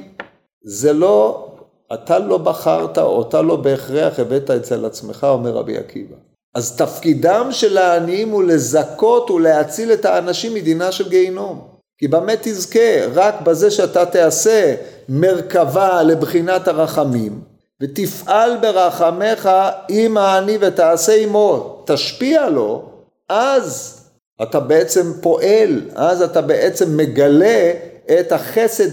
זה 0.64 0.94
לא, 0.94 1.48
אתה 1.94 2.20
לא 2.20 2.38
בחרת, 2.38 2.98
או 2.98 3.22
אתה 3.22 3.42
לא 3.42 3.56
בהכרח 3.56 4.20
הבאת 4.20 4.50
אצל 4.50 4.86
עצמך, 4.86 5.28
אומר 5.30 5.52
רבי 5.52 5.78
עקיבא. 5.78 6.16
אז 6.56 6.78
תפקידם 6.78 7.48
של 7.52 7.78
העניים 7.78 8.30
הוא 8.30 8.44
לזכות 8.44 9.32
ולהציל 9.32 9.94
את 9.94 10.06
האנשים 10.06 10.54
מדינה 10.54 10.92
של 10.92 11.10
גיהינום. 11.10 11.68
כי 11.98 12.08
במה 12.08 12.32
תזכה? 12.42 13.06
רק 13.14 13.42
בזה 13.42 13.72
שאתה 13.72 14.06
תעשה 14.06 14.76
מרכבה 15.10 16.04
לבחינת 16.04 16.68
הרחמים, 16.68 17.42
ותפעל 17.82 18.58
ברחמך 18.58 19.50
עם 19.90 20.18
העני 20.18 20.58
ותעשה 20.62 21.16
עמו, 21.16 21.84
תשפיע 21.86 22.50
לו, 22.50 22.84
אז 23.30 24.00
אתה 24.42 24.60
בעצם 24.60 25.12
פועל, 25.22 25.82
אז 25.96 26.22
אתה 26.22 26.42
בעצם 26.42 26.98
מגלה 26.98 27.72
את 28.20 28.32
החסד, 28.32 28.90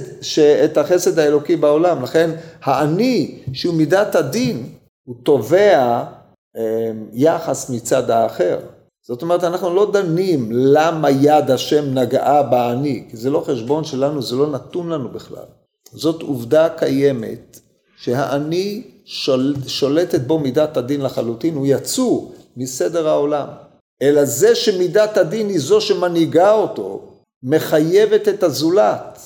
את 0.64 0.78
החסד 0.78 1.18
האלוקי 1.18 1.56
בעולם. 1.56 2.02
לכן 2.02 2.30
העני, 2.62 3.38
שהוא 3.52 3.74
מידת 3.74 4.14
הדין, 4.14 4.68
הוא 5.04 5.16
תובע 5.22 6.04
אמ, 6.56 7.06
יחס 7.12 7.70
מצד 7.70 8.10
האחר. 8.10 8.58
זאת 9.06 9.22
אומרת, 9.22 9.44
אנחנו 9.44 9.74
לא 9.74 9.90
דנים 9.92 10.48
למה 10.52 11.10
יד 11.10 11.50
השם 11.50 11.94
נגעה 11.94 12.42
בעני, 12.42 13.04
כי 13.10 13.16
זה 13.16 13.30
לא 13.30 13.40
חשבון 13.40 13.84
שלנו, 13.84 14.22
זה 14.22 14.36
לא 14.36 14.50
נתון 14.50 14.88
לנו 14.88 15.08
בכלל. 15.08 15.44
זאת 15.92 16.22
עובדה 16.22 16.68
קיימת, 16.68 17.60
שהעני 17.96 18.82
שול, 19.04 19.54
שולטת 19.66 20.20
בו 20.20 20.38
מידת 20.38 20.76
הדין 20.76 21.00
לחלוטין, 21.00 21.54
הוא 21.54 21.66
יצוא 21.66 22.28
מסדר 22.56 23.08
העולם. 23.08 23.46
אלא 24.02 24.24
זה 24.24 24.54
שמידת 24.54 25.16
הדין 25.16 25.48
היא 25.48 25.58
זו 25.58 25.80
שמנהיגה 25.80 26.52
אותו, 26.52 27.15
מחייבת 27.42 28.28
את 28.28 28.42
הזולת 28.42 29.20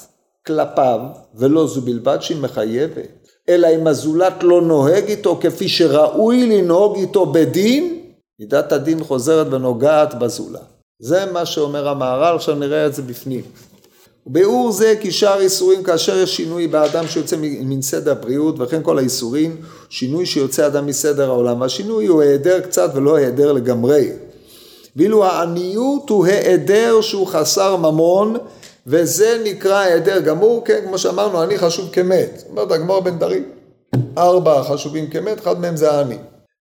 כלפיו, 0.47 1.01
ולא 1.35 1.67
זו 1.67 1.81
בלבד 1.81 2.19
שהיא 2.21 2.41
מחייבת, 2.41 3.07
אלא 3.49 3.69
אם 3.75 3.87
הזולת 3.87 4.43
לא 4.43 4.63
נוהג 4.63 5.05
איתו 5.05 5.39
כפי 5.41 5.69
שראוי 5.69 6.47
לנהוג 6.47 6.97
איתו 6.97 7.27
בדין, 7.27 8.01
מידת 8.41 8.73
הדין 8.73 9.05
חוזרת 9.05 9.47
ונוגעת 9.51 10.15
בזולת. 10.15 10.61
זה 10.99 11.33
מה 11.33 11.47
שאומר 11.47 11.89
המהר"ל, 11.89 12.37
עכשיו 12.37 12.55
נראה 12.55 12.87
את 12.87 12.95
זה 12.95 13.03
בפנים. 13.03 13.43
ביאור 14.27 14.73
זה 14.73 14.95
כי 15.01 15.11
שאר 15.11 15.41
איסורים 15.41 15.83
כאשר 15.83 16.19
יש 16.19 16.37
שינוי 16.37 16.67
באדם 16.67 17.07
שיוצא 17.07 17.37
מן 17.41 17.83
סדר 17.83 18.13
הבריאות 18.13 18.55
וכן 18.59 18.83
כל 18.83 18.99
האיסורים, 18.99 19.57
שינוי 19.89 20.27
שיוצא 20.27 20.67
אדם 20.67 20.87
מסדר 20.87 21.31
העולם. 21.31 21.61
והשינוי 21.61 22.07
הוא 22.07 22.23
היעדר 22.23 22.61
קצת 22.61 22.91
ולא 22.95 23.17
היעדר 23.17 23.53
לגמרי. 23.53 24.09
ואילו 24.97 25.25
העניות 25.25 26.11
הוא 26.11 26.27
היעדר 26.27 27.01
שהוא 27.01 27.27
חסר 27.27 27.77
ממון 27.77 28.37
וזה 28.87 29.43
נקרא 29.45 29.79
היעדר 29.79 30.21
גמור, 30.21 30.65
כן, 30.65 30.81
כמו 30.85 30.99
שאמרנו, 30.99 31.43
אני 31.43 31.59
חשוב 31.59 31.91
כמת. 31.93 32.45
אומרת 32.51 32.71
הגמור 32.71 33.01
בן 33.01 33.19
דרי, 33.19 33.41
ארבע 34.19 34.63
חשובים 34.63 35.11
כמת, 35.11 35.41
אחד 35.41 35.61
מהם 35.61 35.77
זה 35.77 35.91
העני. 35.91 36.17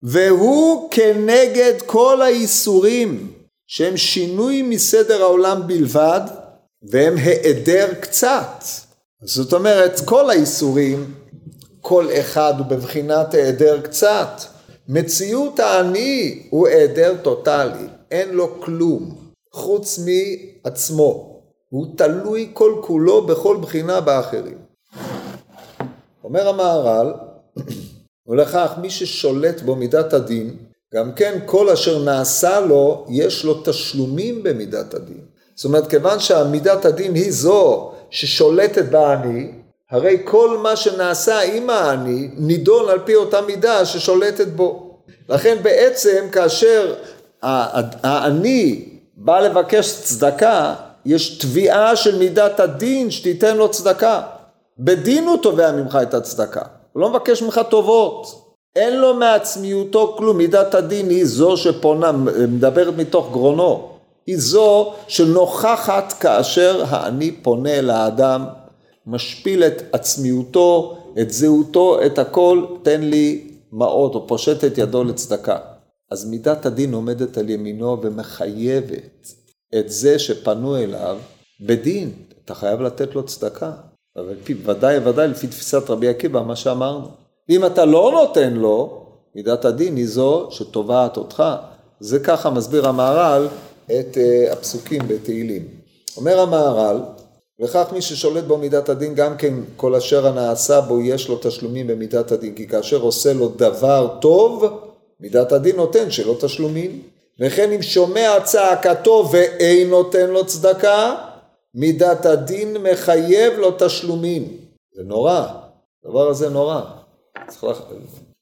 והוא 0.03 0.91
כנגד 0.91 1.73
כל 1.85 2.21
האיסורים 2.21 3.31
שהם 3.67 3.97
שינוי 3.97 4.61
מסדר 4.61 5.21
העולם 5.21 5.67
בלבד, 5.67 6.21
והם 6.91 7.17
היעדר 7.17 7.93
קצת. 7.99 8.63
זאת 9.23 9.53
אומרת, 9.53 10.01
כל 10.05 10.29
האיסורים, 10.29 11.13
כל 11.81 12.07
אחד 12.19 12.53
הוא 12.57 12.65
בבחינת 12.65 13.33
היעדר 13.33 13.81
קצת. 13.81 14.41
מציאות 14.89 15.59
העני 15.59 16.43
הוא 16.49 16.67
היעדר 16.67 17.15
טוטאלי, 17.21 17.87
אין 18.11 18.29
לו 18.33 18.61
כלום, 18.61 19.15
חוץ 19.51 19.99
מעצמו. 19.99 21.41
הוא 21.69 21.87
תלוי 21.97 22.49
כל 22.53 22.75
כולו 22.81 23.27
בכל 23.27 23.57
בחינה 23.61 24.01
באחרים. 24.01 24.57
אומר 26.23 26.47
המהר"ל, 26.47 27.13
ולכך 28.27 28.71
מי 28.81 28.89
ששולט 28.89 29.61
בו 29.61 29.75
מידת 29.75 30.13
הדין, 30.13 30.55
גם 30.93 31.11
כן 31.15 31.39
כל 31.45 31.69
אשר 31.69 32.03
נעשה 32.03 32.59
לו, 32.59 33.05
יש 33.09 33.45
לו 33.45 33.61
תשלומים 33.65 34.43
במידת 34.43 34.93
הדין. 34.93 35.21
זאת 35.55 35.65
אומרת, 35.65 35.89
כיוון 35.89 36.19
שהמידת 36.19 36.85
הדין 36.85 37.15
היא 37.15 37.31
זו 37.31 37.91
ששולטת 38.09 38.85
בעני, 38.85 39.51
הרי 39.91 40.17
כל 40.25 40.57
מה 40.57 40.75
שנעשה 40.75 41.41
עם 41.41 41.69
העני 41.69 42.29
נידון 42.37 42.89
על 42.89 42.99
פי 43.05 43.15
אותה 43.15 43.41
מידה 43.41 43.85
ששולטת 43.85 44.47
בו. 44.47 44.99
לכן 45.29 45.57
בעצם 45.61 46.25
כאשר 46.31 46.95
העני 47.43 48.85
בא 49.17 49.39
לבקש 49.39 50.01
צדקה, 50.03 50.73
יש 51.05 51.37
תביעה 51.37 51.95
של 51.95 52.17
מידת 52.17 52.59
הדין 52.59 53.11
שתיתן 53.11 53.57
לו 53.57 53.69
צדקה. 53.69 54.21
בדין 54.79 55.27
הוא 55.27 55.37
תובע 55.37 55.71
ממך 55.71 55.97
את 56.01 56.13
הצדקה, 56.13 56.61
הוא 56.93 57.01
לא 57.01 57.09
מבקש 57.09 57.41
ממך 57.41 57.61
טובות. 57.69 58.47
אין 58.75 58.99
לו 58.99 59.13
מעצמיותו 59.13 60.15
כלום, 60.17 60.37
מידת 60.37 60.75
הדין 60.75 61.09
היא 61.09 61.25
זו 61.25 61.57
שפונה, 61.57 62.11
מדברת 62.47 62.93
מתוך 62.97 63.31
גרונו. 63.31 63.89
היא 64.27 64.37
זו 64.37 64.93
שנוכחת 65.07 66.13
כאשר 66.19 66.83
האני 66.87 67.31
פונה 67.31 67.69
אל 67.69 67.89
האדם, 67.89 68.45
משפיל 69.07 69.63
את 69.63 69.83
עצמיותו, 69.91 70.97
את 71.21 71.31
זהותו, 71.31 72.05
את 72.05 72.19
הכל, 72.19 72.65
תן 72.83 73.01
לי 73.01 73.47
מעות, 73.71 74.15
או 74.15 74.27
פושט 74.27 74.63
את 74.63 74.77
ידו 74.77 75.03
לצדקה. 75.03 75.57
אז 76.11 76.25
מידת 76.25 76.65
הדין 76.65 76.93
עומדת 76.93 77.37
על 77.37 77.49
ימינו 77.49 78.01
ומחייבת 78.01 79.33
את 79.79 79.91
זה 79.91 80.19
שפנו 80.19 80.77
אליו 80.77 81.17
בדין, 81.61 82.11
אתה 82.45 82.55
חייב 82.55 82.81
לתת 82.81 83.15
לו 83.15 83.25
צדקה. 83.25 83.71
אבל 84.17 84.35
ודאי 84.65 84.97
ודאי 84.97 85.27
לפי 85.27 85.47
תפיסת 85.47 85.89
רבי 85.89 86.07
עקיבא, 86.07 86.41
מה 86.41 86.55
שאמרנו. 86.55 87.07
ואם 87.49 87.65
אתה 87.65 87.85
לא 87.85 88.11
נותן 88.11 88.53
לו, 88.53 89.05
מידת 89.35 89.65
הדין 89.65 89.95
היא 89.95 90.07
זו 90.07 90.47
שתובעת 90.51 91.17
אותך. 91.17 91.43
זה 91.99 92.19
ככה 92.19 92.49
מסביר 92.49 92.87
המהר"ל 92.87 93.47
את 93.85 94.17
uh, 94.17 94.53
הפסוקים 94.53 95.01
בתהילים. 95.07 95.67
אומר 96.17 96.39
המהר"ל, 96.39 97.01
וכך 97.63 97.85
מי 97.93 98.01
ששולט 98.01 98.43
בו 98.43 98.57
מידת 98.57 98.89
הדין, 98.89 99.15
גם 99.15 99.37
כן 99.37 99.53
כל 99.75 99.95
אשר 99.95 100.27
הנעשה 100.27 100.81
בו 100.81 101.01
יש 101.01 101.29
לו 101.29 101.39
תשלומים 101.41 101.87
במידת 101.87 102.31
הדין, 102.31 102.55
כי 102.55 102.67
כאשר 102.67 103.01
עושה 103.01 103.33
לו 103.33 103.47
דבר 103.47 104.17
טוב, 104.21 104.86
מידת 105.19 105.51
הדין 105.51 105.75
נותן 105.75 106.11
שלא 106.11 106.37
תשלומים. 106.39 107.01
וכן 107.39 107.71
אם 107.71 107.81
שומע 107.81 108.39
צעקתו 108.43 109.29
ואין 109.31 109.89
נותן 109.89 110.29
לו 110.29 110.45
צדקה, 110.45 111.15
מידת 111.75 112.25
הדין 112.25 112.77
מחייב 112.77 113.53
לו 113.53 113.71
תשלומים. 113.79 114.57
זה 114.95 115.03
נורא, 115.03 115.47
הדבר 116.05 116.27
הזה 116.27 116.49
נורא. 116.49 116.81
צריך 117.47 117.63
לח... 117.63 117.81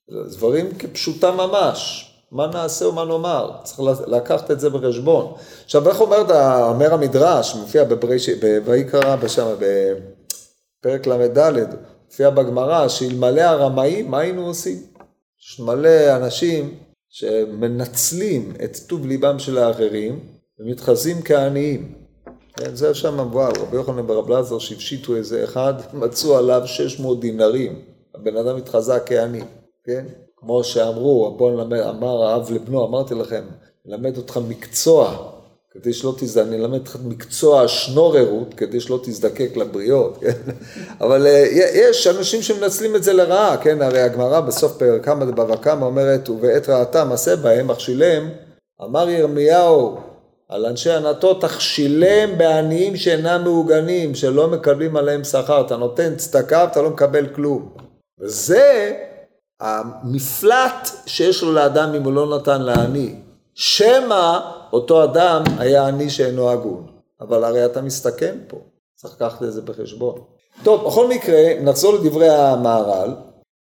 דברים 0.10 0.70
כפשוטם 0.80 1.38
ממש. 1.38 2.12
מה 2.32 2.48
נעשה 2.48 2.88
ומה 2.88 3.06
נאמר? 3.06 3.52
צריך 3.64 4.00
לקחת 4.08 4.52
את 4.52 4.60
זה 4.60 4.70
בחשבון. 4.70 5.34
עכשיו, 5.66 5.90
איך 5.90 6.02
אומר, 6.02 6.18
אומר 6.70 6.94
המדרש, 6.94 7.56
מופיע 7.56 7.84
בויקרא, 8.66 9.16
בשם, 9.16 9.48
בפרק 9.60 11.08
ל"ד, 11.08 11.54
מופיע 12.06 12.30
בגמרא, 12.30 12.88
שאלמלא 12.88 13.42
הרמאים, 13.42 14.12
מה 14.12 14.20
היינו 14.20 14.48
עושים? 14.48 14.95
יש 15.46 15.60
מלא 15.60 16.16
אנשים 16.16 16.80
שמנצלים 17.10 18.54
את 18.64 18.78
טוב 18.88 19.06
ליבם 19.06 19.40
של 19.40 19.58
האחרים 19.58 20.20
ומתחזים 20.60 21.22
כעניים. 21.22 21.96
כן, 22.54 22.76
זה 22.76 22.94
שם, 22.94 23.20
וואו, 23.32 23.54
רבי 23.62 23.76
יוחנן 23.76 24.08
ברב 24.08 24.30
לזר 24.30 24.60
שהפשיטו 24.60 25.16
איזה 25.16 25.44
אחד, 25.44 25.74
מצאו 25.94 26.38
עליו 26.38 26.62
600 26.66 27.20
דינרים. 27.20 27.82
הבן 28.16 28.38
אדם 28.38 28.58
התחזה 28.58 29.00
כעני, 29.00 29.42
כן? 29.84 30.06
כמו 30.38 30.64
שאמרו, 30.64 31.36
בוא 31.38 31.52
נלמד, 31.52 31.80
אמר 31.80 32.24
האב 32.24 32.52
לבנו, 32.52 32.86
אמרתי 32.86 33.16
לכם, 33.16 33.44
נלמד 33.86 34.18
אותך 34.18 34.40
מקצוע, 34.48 35.32
כדי 35.82 35.94
שלא 35.94 36.16
תזדקק, 36.18 36.48
אני 36.48 36.56
אלמד 36.56 36.80
אותך 36.80 36.98
מקצוע 37.06 37.62
השנוררות, 37.62 38.54
כדי 38.54 38.80
שלא 38.80 39.00
תזדקק 39.04 39.58
לבריות, 39.58 40.18
כן? 40.22 40.52
אבל 41.02 41.28
אה, 41.28 41.46
יש 41.74 42.08
אנשים 42.08 42.42
שמנצלים 42.42 42.96
את 42.96 43.04
זה 43.04 43.14
לרעה, 43.14 43.58
כן? 43.58 43.82
הרי 43.82 44.02
הגמרא 44.02 44.40
בסוף 44.40 44.78
פרק 44.78 45.06
כמה 45.06 45.26
בבא 45.26 45.56
קמא 45.56 45.86
אומרת, 45.86 46.30
ובעת 46.30 46.70
רעתם 46.70 47.12
עשה 47.12 47.36
בהם, 47.36 47.72
אכשילם, 47.72 48.30
אמר 48.84 49.10
ירמיהו, 49.10 49.98
על 50.50 50.66
אנשי 50.66 50.92
ענתו 50.92 51.34
תכשילם 51.34 52.38
בעניים 52.38 52.96
שאינם 52.96 53.42
מעוגנים, 53.44 54.16
שלא 54.16 54.48
מקבלים 54.48 54.98
עליהם 54.98 55.24
שכר, 55.24 55.62
אתה 55.62 55.78
נותן 55.78 56.16
צדקה 56.16 56.66
ואתה 56.68 56.82
לא 56.82 56.90
מקבל 56.90 57.28
כלום. 57.28 57.70
וזה 58.20 58.94
המפלט 59.60 60.90
שיש 61.06 61.44
לו 61.44 61.54
לאדם 61.54 61.94
אם 61.96 62.04
הוא 62.04 62.14
לא 62.14 62.38
נתן 62.38 62.62
לעני. 62.62 63.16
שמא 63.56 64.40
אותו 64.74 65.04
אדם 65.04 65.44
היה 65.58 65.88
עני 65.88 66.10
שאינו 66.10 66.50
הגון. 66.50 66.88
אבל 67.22 67.44
הרי 67.44 67.66
אתה 67.66 67.82
מסתכן 67.82 68.38
פה, 68.48 68.58
צריך 68.96 69.14
לקחת 69.14 69.44
את 69.44 69.54
זה 69.54 69.62
בחשבון. 69.62 70.16
טוב, 70.64 70.88
בכל 70.88 71.08
מקרה, 71.08 71.54
נחזור 71.62 71.94
לדברי 71.94 72.30
המהר"ל. 72.30 73.10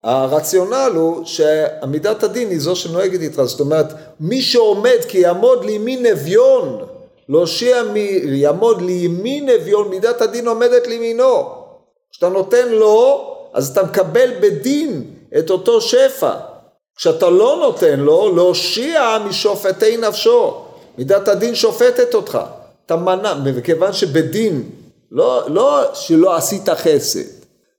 הרציונל 0.03 0.91
הוא 0.95 1.25
שעמידת 1.25 2.23
הדין 2.23 2.49
היא 2.49 2.59
זו 2.59 2.75
שנוהגת 2.75 3.21
איתך, 3.21 3.41
זאת 3.41 3.59
אומרת, 3.59 3.93
מי 4.19 4.41
שעומד 4.41 4.97
כי 5.07 5.17
יעמוד 5.17 5.65
לימין 5.65 6.05
אביון, 6.05 6.85
להושיע 7.29 7.83
מ... 7.83 7.95
יעמוד 8.33 8.81
לימין 8.81 9.49
אביון, 9.49 9.89
מידת 9.89 10.21
הדין 10.21 10.47
עומדת 10.47 10.87
לימינו. 10.87 11.49
כשאתה 12.11 12.29
נותן 12.29 12.69
לו, 12.69 13.31
אז 13.53 13.69
אתה 13.71 13.83
מקבל 13.83 14.31
בדין 14.41 15.03
את 15.37 15.49
אותו 15.49 15.81
שפע. 15.81 16.33
כשאתה 16.95 17.29
לא 17.29 17.57
נותן 17.61 17.99
לו, 17.99 18.35
להושיע 18.35 19.17
משופטי 19.29 19.97
נפשו. 19.97 20.65
מידת 20.97 21.27
הדין 21.27 21.55
שופטת 21.55 22.13
אותך. 22.13 22.39
אתה 22.85 22.95
מנע, 22.95 23.33
וכיוון 23.45 23.93
שבדין, 23.93 24.69
לא, 25.11 25.43
לא 25.47 25.81
שלא 25.93 26.35
עשית 26.35 26.69
חסד, 26.69 27.19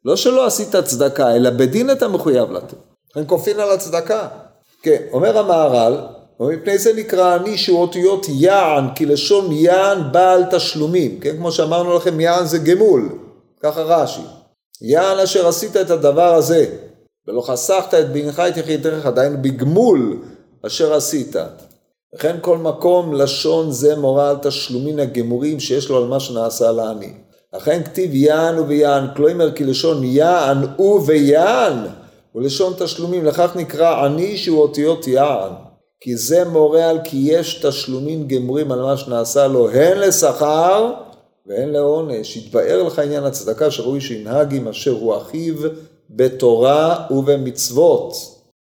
לא 0.05 0.17
שלא 0.17 0.47
עשית 0.47 0.77
צדקה, 0.77 1.37
אלא 1.37 1.51
בדין 1.51 1.91
אתה 1.91 2.09
מחויב 2.09 2.51
לתת. 2.51 2.75
לכן 3.11 3.23
כופין 3.27 3.61
על 3.61 3.71
הצדקה. 3.71 4.29
כן, 4.83 5.03
אומר 5.13 5.39
המהר"ל, 5.39 5.97
ומפני 6.41 6.79
זה 6.79 6.93
נקרא 6.93 7.37
אני 7.37 7.59
שהוא 7.59 7.81
אותיות 7.81 8.27
יען, 8.29 8.85
כי 8.95 9.07
לשון 9.07 9.53
יען 9.53 9.99
בעל 10.13 10.45
תשלומים, 10.51 11.21
כן, 11.21 11.37
כמו 11.37 11.53
שאמרנו 11.53 11.97
לכם, 11.97 12.21
יען 12.21 12.47
זה 12.47 12.59
גמול, 12.59 13.09
ככה 13.63 13.83
רש"י. 13.83 14.21
יען 14.83 15.19
אשר 15.19 15.49
עשית 15.49 15.77
את 15.77 15.91
הדבר 15.91 16.35
הזה, 16.35 16.67
ולא 17.29 17.41
חסכת 17.41 17.95
את 17.95 18.13
בנך 18.13 18.43
את 18.49 18.57
יחידך, 18.57 19.07
עדיין 19.07 19.43
בגמול 19.43 20.23
אשר 20.67 20.95
עשית. 20.95 21.37
וכן 22.15 22.37
כל 22.41 22.59
מקום 22.59 23.15
לשון 23.15 23.71
זה 23.71 23.97
מורה 23.97 24.31
על 24.31 24.37
תשלומים 24.43 24.99
הגמורים 24.99 25.61
שיש 25.61 25.89
לו 25.89 25.97
על 25.97 26.09
מה 26.09 26.21
שנעשה 26.21 26.73
לעני. 26.73 27.13
לכן 27.55 27.83
כתיב 27.85 28.15
יען 28.15 28.59
וביען, 28.59 29.05
כלומר 29.17 29.53
כי 29.53 29.65
לשון 29.65 30.05
יען 30.05 30.59
וביען, 30.79 31.75
ולשון 32.35 32.73
תשלומים, 32.79 33.25
לכך 33.25 33.57
נקרא 33.57 34.05
עני 34.05 34.37
שהוא 34.37 34.61
אותיות 34.61 35.07
יען. 35.07 35.53
כי 36.01 36.17
זה 36.17 36.45
מורה 36.45 36.91
על 36.91 36.99
כי 37.05 37.17
יש 37.17 37.65
תשלומים 37.67 38.29
גמורים 38.29 38.73
על 38.73 38.83
מה 38.83 38.97
שנעשה 38.97 39.47
לו, 39.47 39.71
הן 39.71 39.99
לשכר 39.99 40.93
והן 41.47 41.69
לעונש. 41.69 42.37
יתבאר 42.37 42.83
לך 42.83 42.99
עניין 42.99 43.25
הצדקה 43.25 43.71
שראוי 43.71 44.01
שינהג 44.01 44.55
עם 44.55 44.69
אשר 44.69 44.93
הוא 44.93 45.17
אחיו 45.17 45.55
בתורה 46.11 47.07
ובמצוות. 47.11 48.13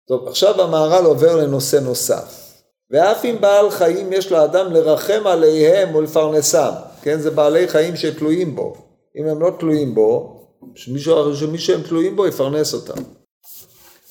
טוב, 0.08 0.28
עכשיו 0.28 0.62
המהר"ל 0.62 1.04
עובר 1.04 1.36
לנושא 1.36 1.76
נוסף. 1.76 2.44
ואף 2.90 3.24
אם 3.24 3.36
בעל 3.40 3.70
חיים 3.70 4.12
יש 4.12 4.32
לאדם 4.32 4.72
לרחם 4.72 5.22
עליהם 5.26 5.94
ולפרנסם, 5.94 6.70
כן, 7.02 7.20
זה 7.20 7.30
בעלי 7.30 7.68
חיים 7.68 7.96
שתלויים 7.96 8.56
בו. 8.56 8.74
אם 9.20 9.26
הם 9.26 9.40
לא 9.40 9.50
תלויים 9.58 9.94
בו, 9.94 10.40
שמישהו, 10.74 11.36
שמי 11.36 11.58
שהם 11.58 11.82
תלויים 11.82 12.16
בו 12.16 12.26
יפרנס 12.26 12.74
אותם. 12.74 13.02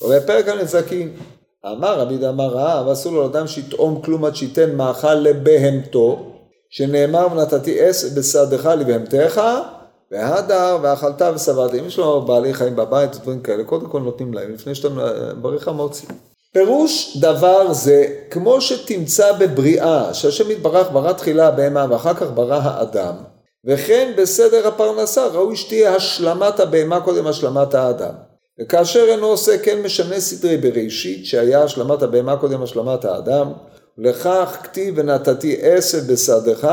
ובפרק 0.02 0.48
הנזקים, 0.48 1.14
אמר 1.66 2.00
רבי 2.00 2.18
דמר 2.18 2.48
רעב, 2.48 2.88
אסור 2.88 3.14
לו 3.14 3.26
אדם 3.26 3.48
שיטעום 3.48 4.02
כלום 4.02 4.26
עד 4.26 4.36
שייתן 4.36 4.76
מאכל 4.76 5.14
לבהמתו, 5.14 6.32
שנאמר 6.70 7.28
ונתתי 7.32 7.82
עש 7.82 8.06
בשדך 8.06 8.66
לבהמתך, 8.66 9.42
והדר 10.14 10.78
ואכלת 10.82 11.22
ושבעת. 11.36 11.74
אם 11.74 11.86
יש 11.86 11.98
לו 11.98 12.22
בעלי 12.22 12.54
חיים 12.54 12.76
בבית, 12.76 13.16
דברים 13.16 13.42
כאלה, 13.42 13.64
קודם 13.64 13.88
כל 13.88 14.00
נותנים 14.00 14.34
להם, 14.34 14.54
לפני 14.54 14.76
שאתה 14.76 14.90
מברך 15.38 15.68
המוציא. 15.68 16.08
פירוש 16.54 17.18
דבר 17.22 17.74
זה, 17.74 18.06
כמו 18.30 18.62
שתמצא 18.62 19.32
בבריאה, 19.32 20.14
שהשם 20.14 20.52
יתברך 20.52 20.88
ברא 20.92 21.12
תחילה 21.12 21.48
הבהמה 21.48 21.86
ואחר 21.90 22.14
כך 22.14 22.28
ברא 22.34 22.60
האדם, 22.64 23.14
וכן 23.66 24.14
בסדר 24.18 24.68
הפרנסה 24.68 25.28
ראוי 25.28 25.56
שתהיה 25.56 25.96
השלמת 25.96 26.60
הבהמה 26.60 27.02
קודם 27.02 27.28
השלמת 27.28 27.74
האדם. 27.74 28.14
וכאשר 28.62 29.06
אינו 29.10 29.28
עושה 29.28 29.58
כן 29.58 29.82
משנה 29.82 30.20
סדרי 30.20 30.58
בראשית, 30.58 31.26
שהיה 31.26 31.64
השלמת 31.64 32.02
הבהמה 32.02 32.38
קודם 32.38 32.64
השלמת 32.64 33.06
האדם, 33.06 33.52
ולכך 33.98 34.58
כתיב 34.64 34.94
ונתתי 34.98 35.58
עשב 35.62 36.12
בשדך, 36.14 36.68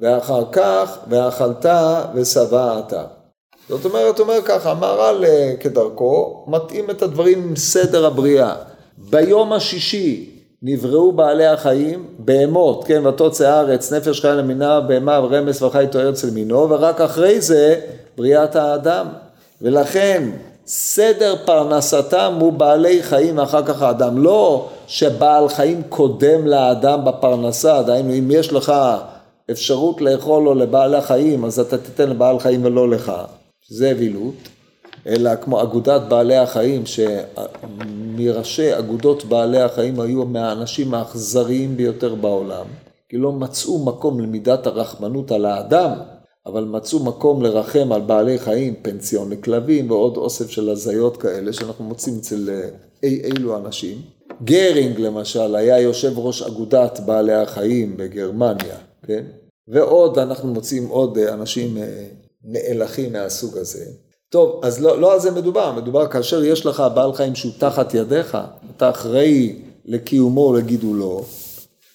ואחר 0.00 0.42
כך 0.52 0.98
ואכלת 1.08 1.66
ושבעת. 2.14 2.92
זאת 3.68 3.84
אומרת, 3.84 4.20
אומר 4.20 4.42
ככה, 4.44 4.70
המהר"ל 4.70 5.24
אה, 5.24 5.54
כדרכו, 5.60 6.44
מתאים 6.48 6.90
את 6.90 7.02
הדברים 7.02 7.42
עם 7.42 7.56
סדר 7.56 8.06
הבריאה. 8.06 8.54
ביום 8.98 9.52
השישי 9.52 10.30
נבראו 10.62 11.12
בעלי 11.12 11.46
החיים, 11.46 12.04
בהמות, 12.18 12.84
כן, 12.84 13.06
ותוצא 13.06 13.48
הארץ, 13.48 13.92
נפש 13.92 14.20
חיה 14.20 14.34
למינה, 14.34 14.80
בהמה 14.80 15.20
ורמס 15.22 15.62
וחי 15.62 15.86
תואר 15.90 16.10
אצל 16.10 16.30
מינו, 16.30 16.70
ורק 16.70 17.00
אחרי 17.00 17.40
זה 17.40 17.80
בריאת 18.16 18.56
האדם. 18.56 19.06
ולכן 19.62 20.30
סדר 20.66 21.36
פרנסתם 21.44 22.36
הוא 22.40 22.52
בעלי 22.52 23.02
חיים 23.02 23.38
ואחר 23.38 23.62
כך 23.62 23.82
האדם. 23.82 24.18
לא 24.18 24.68
שבעל 24.86 25.48
חיים 25.48 25.82
קודם 25.88 26.46
לאדם 26.46 27.04
בפרנסה, 27.04 27.82
דהיינו 27.82 28.14
אם 28.14 28.30
יש 28.30 28.52
לך 28.52 28.72
אפשרות 29.50 30.00
לאכול 30.00 30.42
לו 30.42 30.54
לבעל 30.54 30.94
החיים, 30.94 31.44
אז 31.44 31.58
אתה 31.58 31.78
תיתן 31.78 32.10
לבעל 32.10 32.38
חיים 32.38 32.64
ולא 32.64 32.90
לך, 32.90 33.12
שזה 33.60 33.90
אבילות. 33.90 34.34
אלא 35.06 35.36
כמו 35.36 35.62
אגודת 35.62 36.02
בעלי 36.08 36.36
החיים, 36.36 36.82
שמראשי 36.86 38.78
אגודות 38.78 39.24
בעלי 39.24 39.60
החיים 39.60 40.00
היו 40.00 40.24
מהאנשים 40.24 40.94
האכזריים 40.94 41.76
ביותר 41.76 42.14
בעולם, 42.14 42.66
כי 43.08 43.16
לא 43.16 43.32
מצאו 43.32 43.84
מקום 43.84 44.20
למידת 44.20 44.66
הרחמנות 44.66 45.32
על 45.32 45.44
האדם, 45.44 45.90
אבל 46.46 46.64
מצאו 46.64 47.04
מקום 47.04 47.42
לרחם 47.42 47.92
על 47.92 48.00
בעלי 48.00 48.38
חיים, 48.38 48.74
פנסיון 48.82 49.30
לכלבים 49.30 49.90
ועוד 49.90 50.16
אוסף 50.16 50.50
של 50.50 50.70
הזיות 50.70 51.16
כאלה 51.16 51.52
שאנחנו 51.52 51.84
מוצאים 51.84 52.16
אצל 52.18 52.50
אה, 52.50 52.68
אי 53.02 53.20
אילו 53.24 53.56
אנשים. 53.56 53.98
גרינג 54.44 55.00
למשל 55.00 55.56
היה 55.56 55.80
יושב 55.80 56.18
ראש 56.18 56.42
אגודת 56.42 57.00
בעלי 57.06 57.34
החיים 57.34 57.96
בגרמניה, 57.96 58.76
כן? 59.08 59.24
ועוד 59.68 60.18
אנחנו 60.18 60.48
מוצאים 60.48 60.88
עוד 60.88 61.18
אה, 61.18 61.34
אנשים 61.34 61.76
אה, 61.76 62.04
נאלחים 62.44 63.12
מהסוג 63.12 63.56
הזה. 63.56 63.84
טוב, 64.28 64.60
אז 64.64 64.82
לא, 64.82 65.00
לא 65.00 65.12
על 65.12 65.20
זה 65.20 65.30
מדובר, 65.30 65.72
מדובר 65.72 66.06
כאשר 66.06 66.44
יש 66.44 66.66
לך 66.66 66.82
בעל 66.94 67.12
חיים 67.12 67.34
שהוא 67.34 67.52
תחת 67.58 67.94
ידיך, 67.94 68.38
אתה 68.76 68.90
אחראי 68.90 69.56
לקיומו 69.84 70.40
ולגידולו, 70.40 71.24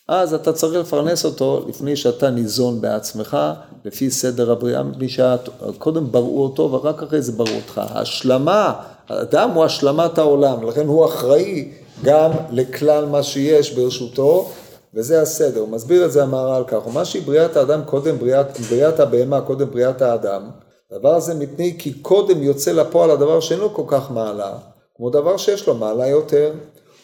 אז 0.07 0.33
אתה 0.33 0.53
צריך 0.53 0.73
לפרנס 0.73 1.25
אותו 1.25 1.65
לפני 1.69 1.95
שאתה 1.95 2.29
ניזון 2.29 2.81
בעצמך, 2.81 3.37
לפי 3.85 4.11
סדר 4.11 4.51
הבריאה, 4.51 4.83
מפני 4.83 5.07
שקודם 5.09 6.11
בראו 6.11 6.43
אותו 6.43 6.71
ורק 6.71 7.03
אחרי 7.03 7.21
זה 7.21 7.31
בראו 7.31 7.55
אותך. 7.55 7.81
השלמה, 7.89 8.73
האדם 9.09 9.49
הוא 9.49 9.65
השלמת 9.65 10.17
העולם, 10.17 10.67
לכן 10.67 10.87
הוא 10.87 11.05
אחראי 11.05 11.71
גם 12.03 12.31
לכלל 12.51 13.05
מה 13.05 13.23
שיש 13.23 13.71
ברשותו, 13.73 14.51
וזה 14.95 15.21
הסדר. 15.21 15.59
הוא 15.59 15.69
מסביר 15.69 16.05
את 16.05 16.11
זה 16.11 16.23
המהר"ל 16.23 16.63
כך, 16.67 16.87
מה 16.93 17.05
שהיא 17.05 17.23
בריאת 17.23 17.57
האדם 17.57 17.81
קודם 17.85 18.17
בריאת, 18.17 18.59
בריאת 18.59 18.99
הבהמה, 18.99 19.41
קודם 19.41 19.71
בריאת 19.71 20.01
האדם, 20.01 20.49
הדבר 20.91 21.15
הזה 21.15 21.33
מפני 21.33 21.75
כי 21.79 21.93
קודם 21.93 22.43
יוצא 22.43 22.71
לפועל 22.71 23.11
הדבר 23.11 23.39
שאין 23.39 23.59
לו 23.59 23.73
כל 23.73 23.83
כך 23.87 24.11
מעלה, 24.11 24.53
כמו 24.95 25.09
דבר 25.09 25.37
שיש 25.37 25.67
לו 25.67 25.75
מעלה 25.75 26.07
יותר. 26.07 26.53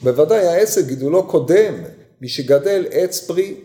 בוודאי 0.01 0.47
העסק 0.47 0.85
גידולו 0.85 1.27
קודם, 1.27 1.73
משגדל 2.21 2.85
עץ 2.91 3.19
פרי, 3.19 3.55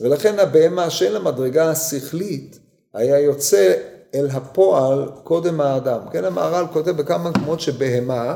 ולכן 0.00 0.38
הבהמה 0.38 0.90
שאין 0.90 1.12
לה 1.12 1.18
מדרגה 1.18 1.70
השכלית, 1.70 2.58
היה 2.94 3.18
יוצא 3.20 3.74
אל 4.14 4.28
הפועל 4.30 5.08
קודם 5.24 5.60
האדם. 5.60 6.00
כן, 6.12 6.24
המהר"ל 6.24 6.66
כותב 6.72 6.90
בכמה 6.90 7.30
מקומות 7.30 7.60
שבהמה, 7.60 8.34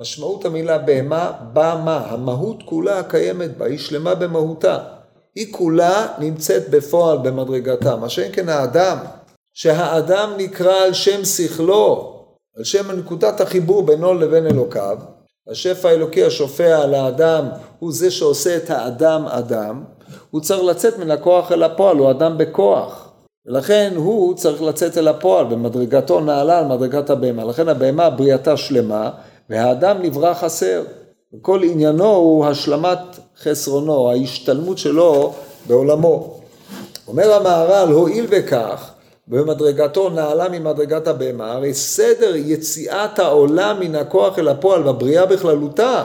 משמעות 0.00 0.44
המילה 0.44 0.78
בהמה, 0.78 1.32
במה, 1.52 2.06
המהות 2.08 2.62
כולה 2.64 2.98
הקיימת 2.98 3.56
בה, 3.58 3.66
היא 3.66 3.78
שלמה 3.78 4.14
במהותה. 4.14 4.78
היא 5.34 5.52
כולה 5.52 6.06
נמצאת 6.18 6.70
בפועל 6.70 7.18
במדרגתה, 7.18 7.96
מה 7.96 8.08
שאין 8.08 8.32
כן 8.32 8.48
האדם, 8.48 8.98
שהאדם 9.54 10.30
נקרא 10.36 10.74
על 10.74 10.92
שם 10.92 11.24
שכלו, 11.24 12.16
על 12.56 12.64
שם 12.64 12.90
נקודת 12.90 13.40
החיבור 13.40 13.82
בינו 13.82 14.14
לבין 14.14 14.46
אלוקיו, 14.46 14.98
השפע 15.50 15.88
האלוקי 15.88 16.24
השופע 16.24 16.82
על 16.82 16.94
האדם 16.94 17.48
הוא 17.78 17.92
זה 17.92 18.10
שעושה 18.10 18.56
את 18.56 18.70
האדם 18.70 19.26
אדם, 19.26 19.84
הוא 20.30 20.40
צריך 20.40 20.62
לצאת 20.62 20.98
מן 20.98 21.10
הכוח 21.10 21.52
אל 21.52 21.62
הפועל, 21.62 21.96
הוא 21.96 22.10
אדם 22.10 22.38
בכוח. 22.38 23.06
ולכן 23.46 23.92
הוא 23.96 24.34
צריך 24.34 24.62
לצאת 24.62 24.98
אל 24.98 25.08
הפועל 25.08 25.46
במדרגתו 25.46 26.20
נעלה 26.20 26.58
על 26.58 26.64
מדרגת 26.64 27.10
הבהמה. 27.10 27.44
לכן 27.44 27.68
הבהמה 27.68 28.10
בריאתה 28.10 28.56
שלמה 28.56 29.10
והאדם 29.50 29.96
נברא 30.02 30.34
חסר. 30.34 30.82
וכל 31.34 31.62
עניינו 31.62 32.14
הוא 32.14 32.46
השלמת 32.46 32.98
חסרונו, 33.42 34.10
ההשתלמות 34.10 34.78
שלו 34.78 35.32
בעולמו. 35.66 36.40
אומר 37.08 37.32
המהר"ל, 37.32 37.92
הואיל 37.92 38.26
וכך, 38.30 38.90
במדרגתו 39.28 40.08
נעלה 40.08 40.48
ממדרגת 40.48 41.06
הבהמה, 41.06 41.52
הרי 41.52 41.74
סדר 41.74 42.36
יציאת 42.36 43.18
העולם 43.18 43.80
מן 43.80 43.94
הכוח 43.94 44.38
אל 44.38 44.48
הפועל 44.48 44.82
בבריאה 44.82 45.26
בכללותה, 45.26 46.04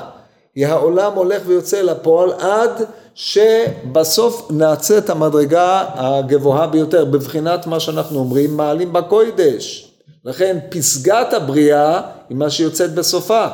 היא 0.56 0.68
העולם 0.68 1.14
הולך 1.14 1.42
ויוצא 1.46 1.80
אל 1.80 1.90
הפועל 1.90 2.32
עד 2.32 2.84
שבסוף 3.16 4.48
נעשה 4.52 4.98
את 4.98 5.10
המדרגה 5.10 5.86
הגבוהה 5.96 6.68
ביותר, 6.68 7.06
בבחינת 7.06 7.68
מה 7.68 7.80
שאנחנו 7.80 8.20
אומרים, 8.20 8.58
מעלים 8.58 8.94
בקוידש. 8.94 9.85
לכן 10.26 10.58
פסגת 10.70 11.34
הבריאה 11.34 12.02
היא 12.30 12.38
מה 12.38 12.50
שיוצאת 12.50 12.94
בסופה, 12.94 13.48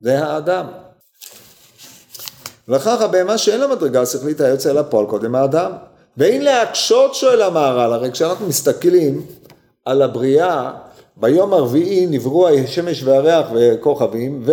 זה 0.00 0.24
האדם. 0.24 0.66
ולכך 2.68 3.00
הבהמה 3.00 3.38
שאין 3.38 3.60
לה 3.60 3.66
מדרגה 3.66 4.06
שכלית 4.06 4.40
היוצא 4.40 4.70
אל 4.70 4.78
הפועל 4.78 5.06
קודם 5.06 5.34
האדם. 5.34 5.72
ואין 6.16 6.44
להקשות 6.44 7.14
שואל 7.14 7.42
המהר"ל, 7.42 7.92
הרי 7.92 8.12
כשאנחנו 8.12 8.46
מסתכלים 8.46 9.26
על 9.84 10.02
הבריאה, 10.02 10.72
ביום 11.16 11.52
הרביעי 11.52 12.06
נבראו 12.06 12.48
השמש 12.48 13.02
והריח 13.02 13.46
וכוכבים, 13.54 14.44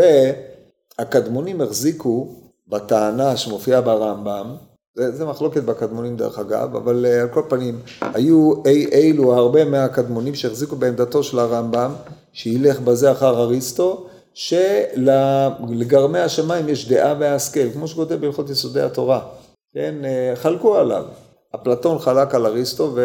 והקדמונים 1.00 1.62
החזיקו 1.62 2.36
בטענה 2.68 3.38
שמופיעה 3.38 3.82
ברמב"ם, 3.82 4.56
זה, 4.96 5.12
זה 5.12 5.26
מחלוקת 5.26 5.64
בקדמונים 5.64 6.18
דרך 6.18 6.40
אגב, 6.40 6.76
אבל 6.76 7.06
uh, 7.06 7.22
על 7.22 7.30
כל 7.30 7.42
פנים, 7.50 7.80
היו 8.02 8.54
אי 8.66 8.86
אילו 8.86 9.34
הרבה 9.34 9.66
מהקדמונים 9.66 10.36
שהחזיקו 10.36 10.76
בעמדתו 10.76 11.24
של 11.24 11.40
הרמב"ם, 11.40 11.94
שילך 12.34 12.80
בזה 12.80 13.12
אחר 13.12 13.42
אריסטו, 13.42 14.08
שלגרמי 14.34 16.20
השמיים 16.20 16.70
יש 16.70 16.90
דעה 16.90 17.16
והשכל, 17.20 17.72
כמו 17.74 17.88
שכותב 17.88 18.16
בהלכות 18.16 18.50
יסודי 18.50 18.82
התורה, 18.82 19.22
כן, 19.74 19.96
uh, 20.02 20.36
חלקו 20.36 20.76
עליו. 20.76 21.06
אפלטון 21.56 22.00
חלק 22.00 22.36
על 22.36 22.46
אריסטו 22.46 22.96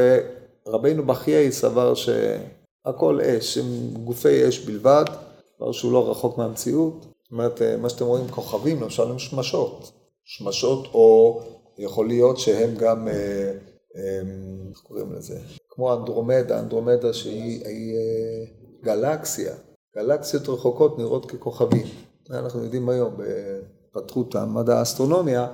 ורבינו 0.67 1.07
בחיי 1.07 1.53
סבר 1.53 1.95
שהכל 1.95 3.21
אש, 3.21 3.59
הם 3.59 3.67
גופי 4.05 4.49
אש 4.49 4.59
בלבד, 4.59 5.05
דבר 5.57 5.73
שהוא 5.73 5.93
לא 5.93 6.11
רחוק 6.11 6.39
מהמציאות. 6.39 7.07
זאת 7.23 7.33
אומרת, 7.33 7.63
מה 7.81 7.89
שאתם 7.89 8.05
רואים 8.05 8.29
כוכבים, 8.29 8.83
למשל 8.83 9.03
הם 9.03 9.19
שמשות. 9.19 9.93
שמשות 10.25 10.89
או 10.95 11.41
יכול 11.79 12.09
להיות 12.09 12.39
שהם 12.39 12.75
גם, 12.75 13.09
אה, 13.09 13.53
איך 14.71 14.79
קוראים 14.83 15.13
לזה? 15.13 15.39
כמו 15.71 15.95
אנדרומדה, 15.95 16.59
אנדרומדה 16.61 17.13
שהיא 17.13 17.65
אה, 17.65 18.45
גלקסיה. 18.83 19.55
גלקסיות 19.97 20.49
רחוקות 20.49 20.99
נראות 20.99 21.31
ככוכבים. 21.31 21.87
אנחנו 22.31 22.65
יודעים 22.65 22.89
היום 22.89 23.17
בפתחות 23.95 24.35
המדע 24.35 24.79
האסטרונומיה, 24.79 25.47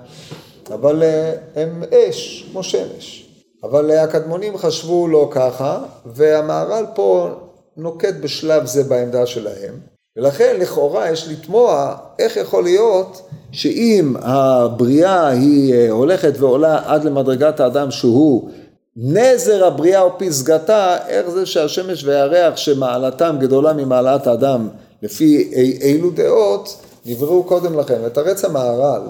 אבל 0.74 1.02
אה, 1.02 1.36
הם 1.54 1.82
אש, 1.82 2.48
כמו 2.52 2.62
שמש. 2.62 3.30
אבל 3.62 3.90
הקדמונים 3.90 4.56
חשבו 4.56 5.08
לא 5.08 5.30
ככה, 5.32 5.84
והמהר"ל 6.06 6.86
פה 6.94 7.28
נוקט 7.76 8.14
בשלב 8.22 8.66
זה 8.66 8.84
בעמדה 8.84 9.26
שלהם. 9.26 9.93
ולכן 10.16 10.56
לכאורה 10.60 11.10
יש 11.10 11.28
לתמוה 11.28 11.96
איך 12.18 12.36
יכול 12.36 12.64
להיות 12.64 13.28
שאם 13.52 14.14
הבריאה 14.20 15.28
היא 15.28 15.74
אה, 15.74 15.90
הולכת 15.90 16.32
ועולה 16.38 16.82
עד 16.84 17.04
למדרגת 17.04 17.60
האדם 17.60 17.90
שהוא 17.90 18.50
נזר 18.96 19.66
הבריאה 19.66 20.00
או 20.00 20.18
פסגתה, 20.18 20.96
איך 21.08 21.30
זה 21.30 21.46
שהשמש 21.46 22.04
והירח 22.04 22.56
שמעלתם 22.56 23.36
גדולה 23.40 23.72
ממעלת 23.72 24.26
האדם 24.26 24.68
לפי 25.02 25.50
אילו 25.80 26.10
דעות 26.10 26.76
נבראו 27.06 27.44
קודם 27.44 27.78
לכן. 27.78 28.00
ותרץ 28.04 28.44
המהר"ל 28.44 29.02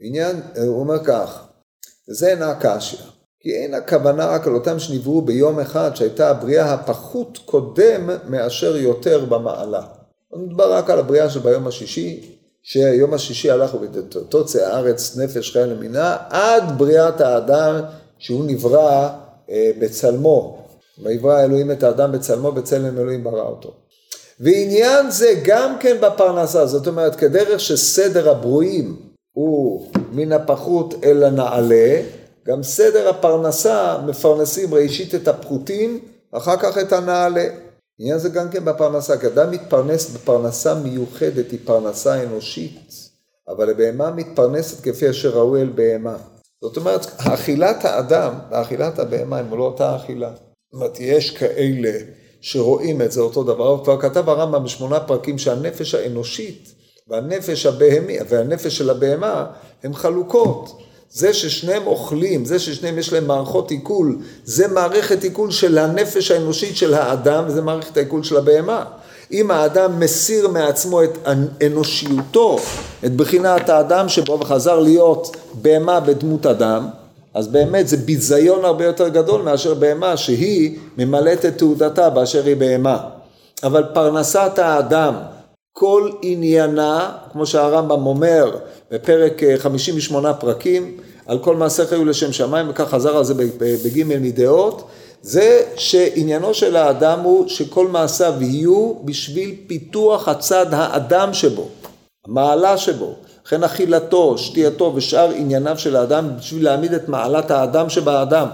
עניין, 0.00 0.40
הוא 0.66 0.80
אומר 0.80 1.04
כך, 1.04 1.44
זה 2.08 2.28
אינה 2.28 2.54
קשיא, 2.60 2.98
כי 3.40 3.54
אין 3.54 3.74
הכוונה 3.74 4.26
רק 4.26 4.46
על 4.46 4.54
אותם 4.54 4.78
שנבראו 4.78 5.22
ביום 5.22 5.60
אחד 5.60 5.90
שהייתה 5.94 6.30
הבריאה 6.30 6.74
הפחות 6.74 7.38
קודם 7.44 8.10
מאשר 8.28 8.76
יותר 8.76 9.24
במעלה. 9.24 9.97
הוא 10.28 10.40
מדבר 10.40 10.72
רק 10.72 10.90
על 10.90 10.98
הבריאה 10.98 11.30
שביום 11.30 11.66
השישי, 11.66 12.38
שיום 12.62 13.14
השישי 13.14 13.50
הלך 13.50 13.74
ובתוצא 13.74 14.66
הארץ 14.66 15.16
נפש 15.16 15.52
חיה 15.52 15.66
למינה, 15.66 16.16
עד 16.30 16.78
בריאת 16.78 17.20
האדם 17.20 17.80
שהוא 18.18 18.44
נברא 18.46 19.08
אה, 19.50 19.70
בצלמו. 19.78 20.58
ויברא 21.04 21.44
אלוהים 21.44 21.70
את 21.70 21.82
האדם 21.82 22.12
בצלמו, 22.12 22.52
בצלם 22.52 22.98
אלוהים 22.98 23.24
ברא 23.24 23.42
אותו. 23.42 23.72
ועניין 24.40 25.10
זה 25.10 25.40
גם 25.44 25.76
כן 25.80 25.96
בפרנסה, 26.00 26.66
זאת 26.66 26.86
אומרת 26.86 27.16
כדרך 27.16 27.60
שסדר 27.60 28.30
הברואים 28.30 28.96
הוא 29.32 29.86
מן 30.12 30.32
הפחות 30.32 30.94
אל 31.04 31.24
הנעלה, 31.24 32.02
גם 32.46 32.62
סדר 32.62 33.08
הפרנסה 33.08 33.98
מפרנסים 34.06 34.74
ראשית 34.74 35.14
את 35.14 35.28
הפחותים, 35.28 36.00
אחר 36.32 36.56
כך 36.56 36.78
את 36.78 36.92
הנעלה. 36.92 37.46
עניין 38.00 38.18
זה 38.18 38.28
גם 38.28 38.50
כן 38.50 38.64
בפרנסה, 38.64 39.18
כי 39.18 39.26
אדם 39.26 39.50
מתפרנס 39.50 40.10
בפרנסה 40.10 40.74
מיוחדת, 40.74 41.50
היא 41.50 41.58
פרנסה 41.64 42.22
אנושית, 42.22 42.92
אבל 43.48 43.70
הבהמה 43.70 44.10
מתפרנסת 44.10 44.88
כפי 44.88 45.10
אשר 45.10 45.30
ראו 45.38 45.56
אל 45.56 45.70
בהמה. 45.74 46.16
זאת 46.62 46.76
אומרת, 46.76 47.06
האכילת 47.18 47.84
האדם 47.84 48.34
ואכילת 48.50 48.98
הבהמה 48.98 49.38
הם 49.38 49.58
לא 49.58 49.64
אותה 49.64 49.96
אכילה. 49.96 50.30
זאת 50.30 50.74
אומרת, 50.74 51.00
יש 51.00 51.30
כאלה 51.30 51.92
שרואים 52.40 53.02
את 53.02 53.12
זה 53.12 53.20
אותו 53.20 53.44
דבר, 53.44 53.84
כבר 53.84 54.00
כתב 54.00 54.28
הרמב"ם 54.28 54.64
בשמונה 54.64 55.00
פרקים 55.00 55.38
שהנפש 55.38 55.94
האנושית 55.94 56.74
והנפש 57.08 57.66
הבהמי, 57.66 58.16
והנפש 58.28 58.78
של 58.78 58.90
הבהמה 58.90 59.46
הן 59.82 59.94
חלוקות. 59.94 60.87
זה 61.12 61.34
ששניהם 61.34 61.86
אוכלים, 61.86 62.44
זה 62.44 62.58
ששניהם 62.58 62.98
יש 62.98 63.12
להם 63.12 63.26
מערכות 63.26 63.70
עיכול, 63.70 64.18
זה 64.44 64.68
מערכת 64.68 65.24
עיכול 65.24 65.50
של 65.50 65.78
הנפש 65.78 66.30
האנושית 66.30 66.76
של 66.76 66.94
האדם, 66.94 67.44
וזה 67.46 67.62
מערכת 67.62 67.96
העיכול 67.96 68.22
של 68.22 68.36
הבהמה. 68.36 68.84
אם 69.32 69.50
האדם 69.50 70.00
מסיר 70.00 70.48
מעצמו 70.48 71.02
את 71.02 71.18
אנושיותו, 71.66 72.58
את 73.04 73.16
בחינת 73.16 73.68
האדם 73.68 74.08
שבו 74.08 74.40
וחזר 74.40 74.80
להיות 74.80 75.36
בהמה 75.54 76.00
בדמות 76.00 76.46
אדם, 76.46 76.88
אז 77.34 77.48
באמת 77.48 77.88
זה 77.88 77.96
ביזיון 77.96 78.64
הרבה 78.64 78.84
יותר 78.84 79.08
גדול 79.08 79.42
מאשר 79.42 79.74
בהמה 79.74 80.16
שהיא 80.16 80.78
ממלאת 80.98 81.44
את 81.44 81.58
תעודתה 81.58 82.10
באשר 82.10 82.44
היא 82.44 82.56
בהמה. 82.56 82.98
אבל 83.62 83.84
פרנסת 83.94 84.58
האדם, 84.58 85.14
כל 85.78 86.10
עניינה, 86.22 87.12
כמו 87.32 87.46
שהרמב"ם 87.46 88.06
אומר 88.06 88.56
בפרק 88.90 89.42
58 89.58 90.34
פרקים, 90.34 90.96
על 91.26 91.38
כל 91.38 91.56
מעשה 91.56 91.86
חיו 91.86 92.04
לשם 92.04 92.32
שמיים, 92.32 92.70
וכך 92.70 92.88
חזר 92.88 93.16
על 93.16 93.24
זה 93.24 93.34
בג' 93.58 94.04
מדעות, 94.20 94.88
זה 95.22 95.62
שעניינו 95.76 96.54
של 96.54 96.76
האדם 96.76 97.20
הוא 97.20 97.48
שכל 97.48 97.88
מעשיו 97.88 98.34
יהיו 98.40 98.94
בשביל 99.04 99.54
פיתוח 99.66 100.28
הצד 100.28 100.66
האדם 100.74 101.34
שבו, 101.34 101.68
המעלה 102.28 102.76
שבו. 102.76 103.14
לכן 103.46 103.64
אכילתו, 103.64 104.38
שתייתו 104.38 104.92
ושאר 104.94 105.30
ענייניו 105.30 105.78
של 105.78 105.96
האדם 105.96 106.36
בשביל 106.38 106.64
להעמיד 106.64 106.94
את 106.94 107.08
מעלת 107.08 107.50
האדם 107.50 107.90
שבאדם, 107.90 108.46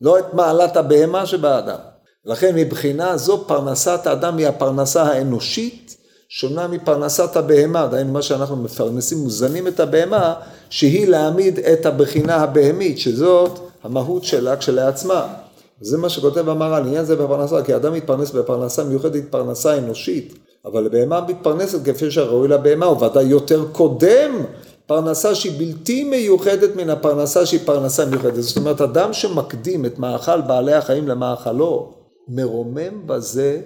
לא 0.00 0.18
את 0.18 0.34
מעלת 0.34 0.76
הבהמה 0.76 1.26
שבאדם. 1.26 1.78
לכן 2.24 2.54
מבחינה 2.54 3.16
זו 3.16 3.44
פרנסת 3.46 4.06
האדם 4.06 4.36
היא 4.36 4.46
הפרנסה 4.46 5.02
האנושית, 5.02 6.03
שונה 6.36 6.68
מפרנסת 6.68 7.36
הבהמה, 7.36 7.86
דהיינו 7.86 8.12
מה 8.12 8.22
שאנחנו 8.22 8.56
מפרנסים, 8.56 9.18
מוזנים 9.18 9.68
את 9.68 9.80
הבהמה, 9.80 10.34
שהיא 10.70 11.08
להעמיד 11.08 11.58
את 11.58 11.86
הבחינה 11.86 12.36
הבהמית, 12.36 12.98
שזאת 12.98 13.58
המהות 13.82 14.24
שלה 14.24 14.56
כשלעצמה. 14.56 15.34
זה 15.80 15.98
מה 15.98 16.08
שכותב 16.08 16.48
המהר"ל, 16.48 16.86
עניין 16.86 17.04
זה 17.04 17.16
בפרנסה, 17.16 17.62
כי 17.62 17.76
אדם 17.76 17.92
מתפרנס 17.92 18.30
בפרנסה 18.30 18.84
מיוחדת, 18.84 19.22
פרנסה 19.30 19.78
אנושית, 19.78 20.34
אבל 20.64 20.88
בהמה 20.88 21.20
מתפרנסת 21.28 21.84
כפי 21.84 22.10
שהראוי 22.10 22.48
לבהמה, 22.48 22.86
הוא 22.86 23.04
ודאי 23.04 23.24
יותר 23.24 23.64
קודם 23.72 24.44
פרנסה 24.86 25.34
שהיא 25.34 25.52
בלתי 25.58 26.04
מיוחדת 26.04 26.76
מן 26.76 26.90
הפרנסה 26.90 27.46
שהיא 27.46 27.60
פרנסה 27.64 28.04
מיוחדת. 28.04 28.42
זאת 28.42 28.56
אומרת, 28.56 28.80
אדם 28.80 29.12
שמקדים 29.12 29.86
את 29.86 29.98
מאכל 29.98 30.40
בעלי 30.40 30.74
החיים 30.74 31.08
למאכלו, 31.08 31.92
מרומם 32.28 33.06
בזה 33.06 33.60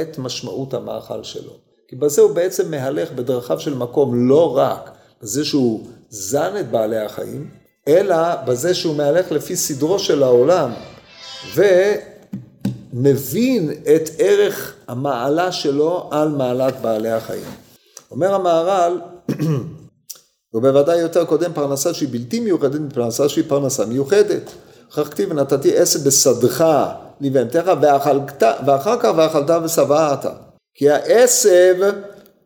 את 0.00 0.18
משמעות 0.18 0.74
המאכל 0.74 1.22
שלו. 1.22 1.65
כי 1.88 1.96
בזה 1.96 2.22
הוא 2.22 2.32
בעצם 2.32 2.70
מהלך 2.70 3.12
בדרכיו 3.12 3.60
של 3.60 3.74
מקום 3.74 4.28
לא 4.28 4.56
רק 4.56 4.90
בזה 5.22 5.44
שהוא 5.44 5.86
זן 6.10 6.56
את 6.60 6.70
בעלי 6.70 6.98
החיים, 6.98 7.50
אלא 7.88 8.16
בזה 8.46 8.74
שהוא 8.74 8.96
מהלך 8.96 9.32
לפי 9.32 9.56
סדרו 9.56 9.98
של 9.98 10.22
העולם, 10.22 10.70
ומבין 12.94 13.70
את 13.70 14.10
ערך 14.18 14.74
המעלה 14.88 15.52
שלו 15.52 16.08
על 16.10 16.28
מעלת 16.28 16.80
בעלי 16.80 17.10
החיים. 17.10 17.50
אומר 18.10 18.34
המהר"ל, 18.34 19.00
ובוודאי 20.54 20.98
יותר 20.98 21.24
קודם 21.24 21.52
פרנסה 21.52 21.94
שהיא 21.94 22.08
בלתי 22.12 22.40
מיוחדת 22.40 22.80
מפרנסה 22.80 23.28
שהיא 23.28 23.44
פרנסה 23.48 23.86
מיוחדת. 23.86 24.50
אחר 24.92 25.04
כתיב 25.04 25.30
ונתתי 25.30 25.76
עשב 25.76 26.04
בשדך 26.08 26.64
לבהמתך 27.20 27.72
ואחר 28.66 29.00
כך 29.00 29.10
ואכלת 29.16 29.50
ושבעת. 29.64 30.26
כי 30.76 30.90
העשב 30.90 31.76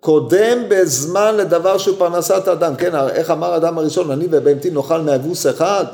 קודם 0.01 0.63
בזמן 0.69 1.37
לדבר 1.37 1.79
שהוא 1.79 1.99
פרנסת 1.99 2.49
אדם. 2.49 2.77
כן, 2.77 2.95
איך 2.95 3.31
אמר 3.31 3.53
האדם 3.53 3.79
הראשון, 3.79 4.11
אני 4.11 4.27
ובהמתי 4.31 4.71
נאכל 4.71 5.01
מאבוס 5.01 5.47
אחד? 5.47 5.85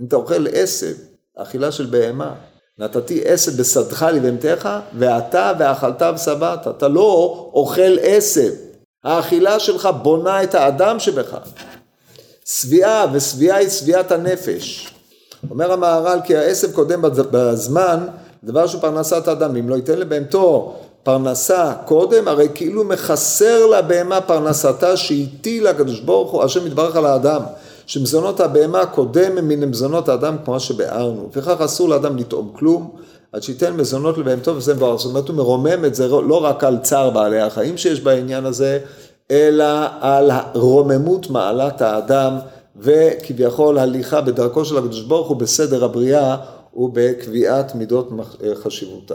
אם 0.00 0.04
אתה 0.08 0.16
אוכל 0.16 0.46
עשב, 0.52 0.94
אכילה 1.36 1.72
של 1.72 1.86
בהמה. 1.86 2.34
נתתי 2.78 3.22
עשב 3.24 3.60
בשדך 3.60 4.06
לבהמתך, 4.12 4.68
ואתה 4.98 5.52
ואכלת 5.58 6.02
ושבעת. 6.14 6.68
אתה 6.68 6.88
לא 6.88 7.50
אוכל 7.54 7.96
עשב. 8.02 8.50
האכילה 9.04 9.60
שלך 9.60 9.88
בונה 10.02 10.42
את 10.42 10.54
האדם 10.54 10.98
שבך. 10.98 11.36
שביעה, 12.44 13.06
ושביעה 13.12 13.58
היא 13.58 13.68
שביעת 13.68 14.12
הנפש. 14.12 14.94
אומר 15.50 15.72
המהר"ל 15.72 16.20
כי 16.24 16.36
העשב 16.36 16.72
קודם 16.72 17.02
בזמן 17.30 18.06
דבר 18.44 18.66
שהוא 18.66 18.80
פרנסת 18.80 19.28
האדם, 19.28 19.56
אם 19.56 19.68
לא 19.68 19.74
ייתן 19.74 19.98
לבהמתו 19.98 20.76
פרנסה 21.08 21.72
קודם, 21.84 22.28
הרי 22.28 22.48
כאילו 22.54 22.84
מחסר 22.84 23.66
לבהמה 23.66 24.20
פרנסתה 24.20 24.96
שהטיל 24.96 25.66
הקדוש 25.66 26.00
ברוך 26.00 26.30
הוא, 26.30 26.42
השם 26.42 26.66
יתברך 26.66 26.96
על 26.96 27.06
האדם, 27.06 27.42
שמזונות 27.86 28.40
הבהמה 28.40 28.86
קודם 28.86 29.48
מן 29.48 29.64
מזונות 29.64 30.08
האדם 30.08 30.36
כמו 30.44 30.60
שביארנו, 30.60 31.28
וכך 31.32 31.60
אסור 31.60 31.88
לאדם 31.88 32.16
לטעום 32.16 32.52
כלום, 32.58 32.90
עד 33.32 33.42
שייתן 33.42 33.76
מזונות 33.76 34.18
לבהמתו 34.18 34.56
וזה 34.56 34.74
מבואר, 34.74 34.98
זאת 34.98 35.10
אומרת 35.10 35.28
הוא 35.28 35.36
מרומם 35.36 35.84
את 35.84 35.94
זה 35.94 36.08
לא 36.08 36.44
רק 36.44 36.64
על 36.64 36.78
צער 36.82 37.10
בעלי 37.10 37.40
החיים 37.40 37.76
שיש 37.78 38.00
בעניין 38.00 38.46
הזה, 38.46 38.78
אלא 39.30 39.86
על 40.00 40.30
רוממות 40.54 41.30
מעלת 41.30 41.82
האדם 41.82 42.36
וכביכול 42.76 43.78
הליכה 43.78 44.20
בדרכו 44.20 44.64
של 44.64 44.78
הקדוש 44.78 45.02
ברוך 45.02 45.28
הוא 45.28 45.36
בסדר 45.36 45.84
הבריאה 45.84 46.36
ובקביעת 46.74 47.74
מידות 47.74 48.10
חשיבותה. 48.54 49.14